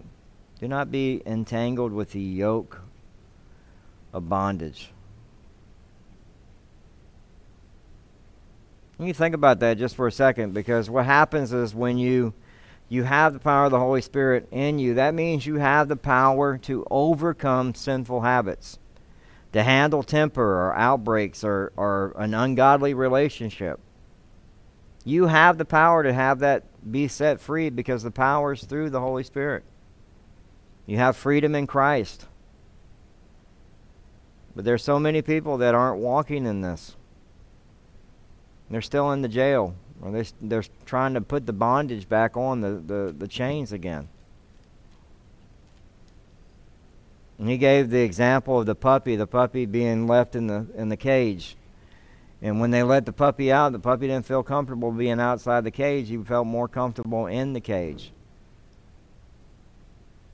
Do 0.64 0.70
not 0.70 0.92
be 0.92 1.22
entangled 1.26 1.92
with 1.92 2.12
the 2.14 2.22
yoke 2.22 2.80
of 4.14 4.30
bondage. 4.30 4.92
Let 8.98 9.06
me 9.06 9.12
think 9.12 9.36
about 9.36 9.60
that 9.60 9.78
just 9.78 9.98
for 9.98 10.08
a 10.08 10.12
second 10.14 10.54
because 10.54 10.90
what 10.90 11.04
happens 11.04 11.52
is 11.52 11.76
when 11.76 11.98
you 11.98 12.34
you 12.88 13.04
have 13.04 13.34
the 13.34 13.40
power 13.40 13.66
of 13.66 13.72
the 13.72 13.80
Holy 13.80 14.02
Spirit 14.02 14.48
in 14.52 14.80
you, 14.80 14.94
that 14.94 15.14
means 15.14 15.46
you 15.46 15.56
have 15.58 15.90
the 15.90 15.98
power 15.98 16.58
to 16.60 16.88
overcome 16.90 17.76
sinful 17.76 18.22
habits, 18.22 18.80
to 19.52 19.64
handle 19.64 20.02
temper 20.02 20.42
or 20.42 20.74
outbreaks 20.78 21.44
or, 21.44 21.74
or 21.76 22.16
an 22.18 22.34
ungodly 22.34 22.94
relationship. 22.94 23.82
You 25.04 25.28
have 25.28 25.58
the 25.58 25.66
power 25.66 26.04
to 26.04 26.14
have 26.14 26.40
that 26.40 26.64
be 26.90 27.10
set 27.10 27.42
free 27.42 27.70
because 27.70 28.04
the 28.04 28.12
power 28.12 28.54
is 28.54 28.64
through 28.64 28.92
the 28.92 29.02
Holy 29.02 29.24
Spirit. 29.24 29.66
You 30.86 30.98
have 30.98 31.16
freedom 31.16 31.56
in 31.56 31.68
Christ. 31.68 32.28
But 34.56 34.66
there's 34.66 34.84
so 34.84 35.00
many 35.00 35.22
people 35.22 35.58
that 35.58 35.74
aren't 35.74 36.02
walking 36.02 36.46
in 36.46 36.62
this. 36.62 36.96
They're 38.70 38.82
still 38.82 39.12
in 39.12 39.22
the 39.22 39.28
jail, 39.28 39.76
or 40.02 40.12
they, 40.12 40.26
they're 40.42 40.64
trying 40.86 41.14
to 41.14 41.22
put 41.22 41.46
the 41.46 41.54
bondage 41.54 42.08
back 42.08 42.36
on 42.36 42.62
the, 42.62 42.72
the, 42.72 43.16
the 43.18 43.28
chains 43.28 43.72
again. 43.72 44.08
And 47.38 47.50
he 47.50 47.58
gave 47.58 47.90
the 47.90 48.02
example 48.02 48.60
of 48.60 48.66
the 48.66 48.76
puppy, 48.76 49.16
the 49.16 49.28
puppy 49.28 49.66
being 49.66 50.08
left 50.08 50.36
in 50.36 50.48
the 50.48 50.68
in 50.76 50.90
the 50.90 50.98
cage. 50.98 51.58
And 52.42 52.60
when 52.60 52.72
they 52.72 52.84
let 52.84 53.06
the 53.06 53.14
puppy 53.14 53.52
out, 53.52 53.72
the 53.72 53.80
puppy 53.80 54.08
didn't 54.08 54.26
feel 54.26 54.44
comfortable 54.44 54.92
being 54.92 55.20
outside 55.20 55.64
the 55.64 55.72
cage. 55.72 56.10
He 56.10 56.18
felt 56.18 56.46
more 56.46 56.68
comfortable 56.68 57.28
in 57.28 57.54
the 57.54 57.62
cage. 57.62 58.12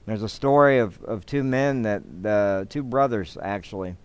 There's 0.09 0.23
a 0.23 0.27
story 0.27 0.79
of, 0.79 1.03
of 1.03 1.23
two 1.27 1.43
men 1.43 1.83
that 1.83 2.01
uh, 2.25 2.65
two 2.67 2.81
brothers 2.81 3.37
actually, 3.39 3.95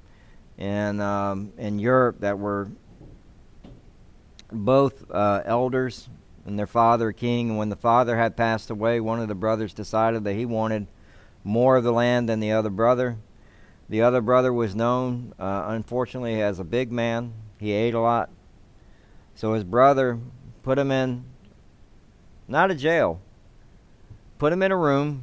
in 0.59 1.01
um, 1.01 1.55
in 1.57 1.79
Europe 1.79 2.21
that 2.21 2.39
were 2.39 2.69
both 4.53 5.11
uh, 5.11 5.41
elders 5.47 6.11
and 6.45 6.59
their 6.59 6.67
father 6.67 7.11
king. 7.13 7.49
And 7.49 7.59
when 7.59 7.71
the 7.71 7.77
father 7.77 8.19
had 8.19 8.37
passed 8.37 8.69
away, 8.69 9.01
one 9.01 9.19
of 9.19 9.29
the 9.29 9.35
brothers 9.35 9.73
decided 9.73 10.25
that 10.25 10.35
he 10.35 10.45
wanted 10.45 10.89
more 11.43 11.79
of 11.79 11.85
the 11.85 11.93
land 11.93 12.29
than 12.29 12.39
the 12.39 12.53
other 12.53 12.69
brother. 12.69 13.17
The 13.89 14.03
other 14.03 14.21
brother 14.21 14.53
was 14.53 14.77
known, 14.77 15.33
uh, 15.39 15.65
unfortunately, 15.69 16.43
as 16.43 16.59
a 16.59 16.65
big 16.65 16.93
man. 16.93 17.33
He 17.59 17.73
ate 17.73 17.95
a 17.95 18.01
lot. 18.01 18.29
So 19.35 19.55
his 19.55 19.65
brother 19.65 20.19
put 20.63 20.79
him 20.79 20.91
in, 20.91 21.25
not 22.47 22.71
a 22.71 22.75
jail, 22.75 23.23
put 24.37 24.53
him 24.53 24.63
in 24.63 24.71
a 24.71 24.77
room 24.77 25.23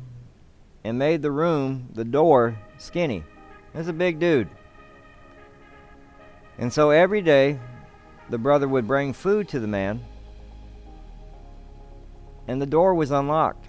and 0.84 0.98
made 0.98 1.22
the 1.22 1.32
room, 1.32 1.90
the 1.94 2.06
door, 2.06 2.58
skinny. 2.78 3.24
He's 3.76 3.88
a 3.88 3.94
big 3.94 4.20
dude. 4.20 4.50
And 6.58 6.72
so 6.72 6.90
every 6.90 7.22
day, 7.22 7.60
the 8.30 8.38
brother 8.38 8.68
would 8.68 8.88
bring 8.88 9.14
food 9.14 9.48
to 9.50 9.60
the 9.60 9.68
man, 9.68 10.04
and 12.48 12.62
the 12.62 12.66
door 12.66 12.94
was 12.94 13.12
unlocked. 13.12 13.68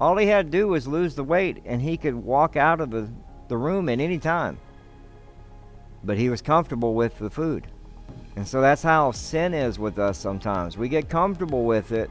All 0.00 0.16
he 0.16 0.26
had 0.26 0.46
to 0.46 0.58
do 0.58 0.68
was 0.68 0.86
lose 0.86 1.14
the 1.14 1.24
weight, 1.24 1.62
and 1.64 1.80
he 1.80 1.96
could 1.96 2.14
walk 2.14 2.56
out 2.56 2.80
of 2.80 2.90
the, 2.90 3.08
the 3.48 3.56
room 3.56 3.88
at 3.88 4.00
any 4.00 4.18
time. 4.18 4.58
But 6.04 6.18
he 6.18 6.28
was 6.28 6.42
comfortable 6.42 6.94
with 6.94 7.18
the 7.18 7.30
food. 7.30 7.66
And 8.36 8.46
so 8.46 8.60
that's 8.60 8.82
how 8.82 9.12
sin 9.12 9.54
is 9.54 9.78
with 9.78 9.98
us 9.98 10.18
sometimes. 10.18 10.76
We 10.76 10.88
get 10.88 11.08
comfortable 11.08 11.64
with 11.64 11.92
it, 11.92 12.10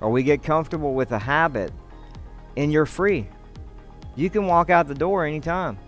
or 0.00 0.10
we 0.10 0.22
get 0.22 0.42
comfortable 0.42 0.94
with 0.94 1.10
a 1.10 1.18
habit, 1.18 1.72
and 2.56 2.72
you're 2.72 2.86
free. 2.86 3.26
You 4.16 4.30
can 4.30 4.46
walk 4.46 4.70
out 4.70 4.88
the 4.88 4.94
door 4.94 5.24
anytime, 5.26 5.78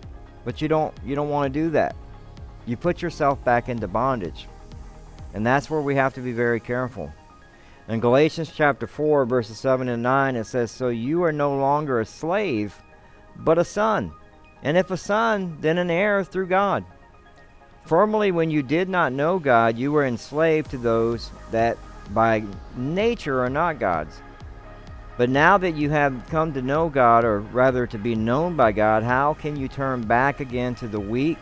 but 0.45 0.61
you 0.61 0.67
don't 0.67 0.93
you 1.05 1.15
don't 1.15 1.29
want 1.29 1.51
to 1.51 1.59
do 1.59 1.69
that 1.71 1.95
you 2.67 2.77
put 2.77 3.01
yourself 3.01 3.43
back 3.43 3.69
into 3.69 3.87
bondage. 3.87 4.45
And 5.33 5.45
that's 5.45 5.69
where 5.69 5.81
we 5.81 5.95
have 5.95 6.13
to 6.15 6.21
be 6.21 6.33
very 6.33 6.59
careful. 6.59 7.11
In 7.87 8.01
Galatians 8.01 8.51
chapter 8.53 8.85
4, 8.85 9.25
verses 9.25 9.57
7 9.57 9.87
and 9.87 10.03
9, 10.03 10.35
it 10.35 10.43
says, 10.43 10.69
So 10.69 10.89
you 10.89 11.23
are 11.23 11.31
no 11.31 11.55
longer 11.55 12.01
a 12.01 12.05
slave, 12.05 12.77
but 13.37 13.57
a 13.57 13.63
son. 13.63 14.11
And 14.61 14.77
if 14.77 14.91
a 14.91 14.97
son, 14.97 15.57
then 15.61 15.77
an 15.77 15.89
heir 15.89 16.23
through 16.23 16.47
God. 16.47 16.83
Formerly, 17.85 18.31
when 18.31 18.51
you 18.51 18.61
did 18.61 18.89
not 18.89 19.13
know 19.13 19.39
God, 19.39 19.77
you 19.77 19.93
were 19.93 20.05
enslaved 20.05 20.71
to 20.71 20.77
those 20.77 21.31
that 21.51 21.77
by 22.13 22.43
nature 22.75 23.41
are 23.41 23.49
not 23.49 23.79
God's. 23.79 24.21
But 25.17 25.29
now 25.29 25.57
that 25.57 25.75
you 25.75 25.89
have 25.89 26.27
come 26.29 26.53
to 26.53 26.61
know 26.61 26.89
God, 26.89 27.25
or 27.25 27.39
rather 27.39 27.87
to 27.87 27.97
be 27.97 28.15
known 28.15 28.55
by 28.55 28.71
God, 28.71 29.03
how 29.03 29.33
can 29.33 29.55
you 29.55 29.67
turn 29.67 30.01
back 30.01 30.39
again 30.39 30.75
to 30.75 30.87
the 30.87 30.99
weak 30.99 31.39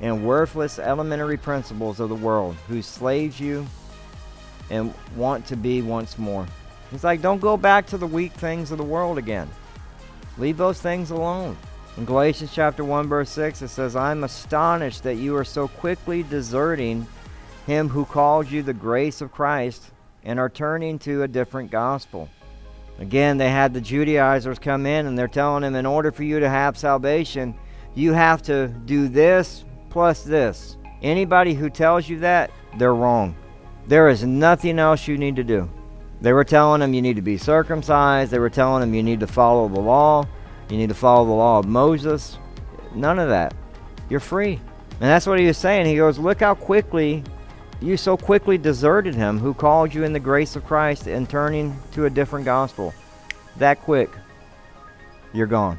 and 0.00 0.24
worthless 0.24 0.78
elementary 0.78 1.36
principles 1.36 2.00
of 2.00 2.08
the 2.08 2.14
world 2.14 2.54
who 2.68 2.82
slaves 2.82 3.40
you 3.40 3.66
and 4.70 4.94
want 5.16 5.46
to 5.46 5.56
be 5.56 5.82
once 5.82 6.18
more. 6.18 6.46
It's 6.92 7.04
like, 7.04 7.20
don't 7.20 7.40
go 7.40 7.56
back 7.56 7.86
to 7.88 7.98
the 7.98 8.06
weak 8.06 8.32
things 8.32 8.70
of 8.70 8.78
the 8.78 8.84
world 8.84 9.18
again. 9.18 9.48
Leave 10.38 10.56
those 10.56 10.80
things 10.80 11.10
alone. 11.10 11.56
In 11.96 12.04
Galatians 12.04 12.52
chapter 12.54 12.84
1 12.84 13.08
verse 13.08 13.30
6 13.30 13.62
it 13.62 13.68
says, 13.68 13.96
"I'm 13.96 14.22
astonished 14.22 15.02
that 15.02 15.16
you 15.16 15.36
are 15.36 15.44
so 15.44 15.66
quickly 15.66 16.22
deserting 16.22 17.06
him 17.66 17.88
who 17.88 18.04
called 18.04 18.50
you 18.50 18.62
the 18.62 18.72
grace 18.72 19.20
of 19.20 19.32
Christ 19.32 19.90
and 20.24 20.38
are 20.38 20.48
turning 20.48 20.98
to 21.00 21.24
a 21.24 21.28
different 21.28 21.70
gospel." 21.70 22.28
Again, 22.98 23.38
they 23.38 23.50
had 23.50 23.72
the 23.72 23.80
Judaizers 23.80 24.58
come 24.58 24.84
in 24.86 25.06
and 25.06 25.16
they're 25.16 25.28
telling 25.28 25.62
him 25.62 25.76
in 25.76 25.86
order 25.86 26.10
for 26.10 26.24
you 26.24 26.40
to 26.40 26.48
have 26.48 26.76
salvation, 26.76 27.54
you 27.94 28.12
have 28.12 28.42
to 28.42 28.68
do 28.68 29.08
this, 29.08 29.64
plus 29.90 30.22
this. 30.22 30.76
Anybody 31.02 31.54
who 31.54 31.70
tells 31.70 32.08
you 32.08 32.18
that, 32.20 32.50
they're 32.76 32.94
wrong. 32.94 33.36
There 33.86 34.08
is 34.08 34.24
nothing 34.24 34.78
else 34.78 35.06
you 35.06 35.16
need 35.16 35.36
to 35.36 35.44
do. 35.44 35.70
They 36.20 36.32
were 36.32 36.44
telling 36.44 36.82
him 36.82 36.92
you 36.92 37.02
need 37.02 37.16
to 37.16 37.22
be 37.22 37.38
circumcised. 37.38 38.32
They 38.32 38.40
were 38.40 38.50
telling 38.50 38.82
him 38.82 38.92
you 38.92 39.02
need 39.02 39.20
to 39.20 39.26
follow 39.26 39.68
the 39.68 39.80
law. 39.80 40.26
You 40.68 40.76
need 40.76 40.88
to 40.88 40.94
follow 40.94 41.24
the 41.24 41.32
law 41.32 41.60
of 41.60 41.66
Moses. 41.66 42.38
None 42.94 43.18
of 43.18 43.28
that. 43.28 43.54
You're 44.10 44.20
free. 44.20 44.60
And 45.00 45.08
that's 45.08 45.26
what 45.26 45.38
he 45.38 45.46
was 45.46 45.56
saying. 45.56 45.86
He 45.86 45.96
goes, 45.96 46.18
Look 46.18 46.40
how 46.40 46.54
quickly 46.54 47.22
you 47.80 47.96
so 47.96 48.16
quickly 48.16 48.58
deserted 48.58 49.14
him 49.14 49.38
who 49.38 49.54
called 49.54 49.94
you 49.94 50.04
in 50.04 50.12
the 50.12 50.20
grace 50.20 50.56
of 50.56 50.64
Christ 50.64 51.06
and 51.06 51.28
turning 51.28 51.78
to 51.92 52.06
a 52.06 52.10
different 52.10 52.44
gospel. 52.44 52.92
That 53.56 53.80
quick, 53.82 54.10
you're 55.32 55.46
gone. 55.46 55.78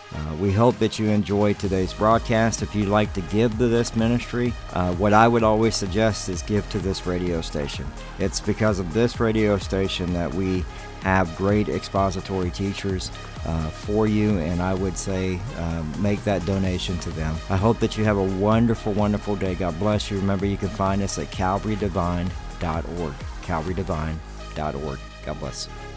Uh, 0.13 0.35
we 0.35 0.51
hope 0.51 0.77
that 0.79 0.99
you 0.99 1.09
enjoyed 1.09 1.57
today's 1.57 1.93
broadcast. 1.93 2.61
If 2.61 2.75
you'd 2.75 2.89
like 2.89 3.13
to 3.13 3.21
give 3.21 3.57
to 3.57 3.67
this 3.67 3.95
ministry, 3.95 4.53
uh, 4.73 4.93
what 4.95 5.13
I 5.13 5.27
would 5.27 5.43
always 5.43 5.75
suggest 5.75 6.27
is 6.27 6.41
give 6.41 6.69
to 6.71 6.79
this 6.79 7.07
radio 7.07 7.41
station. 7.41 7.85
It's 8.19 8.39
because 8.39 8.79
of 8.79 8.93
this 8.93 9.19
radio 9.19 9.57
station 9.57 10.13
that 10.13 10.33
we 10.33 10.65
have 11.01 11.35
great 11.35 11.69
expository 11.69 12.51
teachers 12.51 13.09
uh, 13.45 13.69
for 13.69 14.05
you, 14.07 14.37
and 14.39 14.61
I 14.61 14.73
would 14.73 14.97
say 14.97 15.39
uh, 15.57 15.83
make 15.99 16.23
that 16.25 16.45
donation 16.45 16.97
to 16.99 17.09
them. 17.11 17.35
I 17.49 17.57
hope 17.57 17.79
that 17.79 17.97
you 17.97 18.03
have 18.03 18.17
a 18.17 18.23
wonderful, 18.23 18.93
wonderful 18.93 19.35
day. 19.35 19.55
God 19.55 19.79
bless 19.79 20.11
you. 20.11 20.17
Remember, 20.17 20.45
you 20.45 20.57
can 20.57 20.69
find 20.69 21.01
us 21.01 21.17
at 21.17 21.31
calvarydevine.org. 21.31 23.13
calvarydevine.org. 23.41 24.99
God 25.25 25.39
bless. 25.39 25.90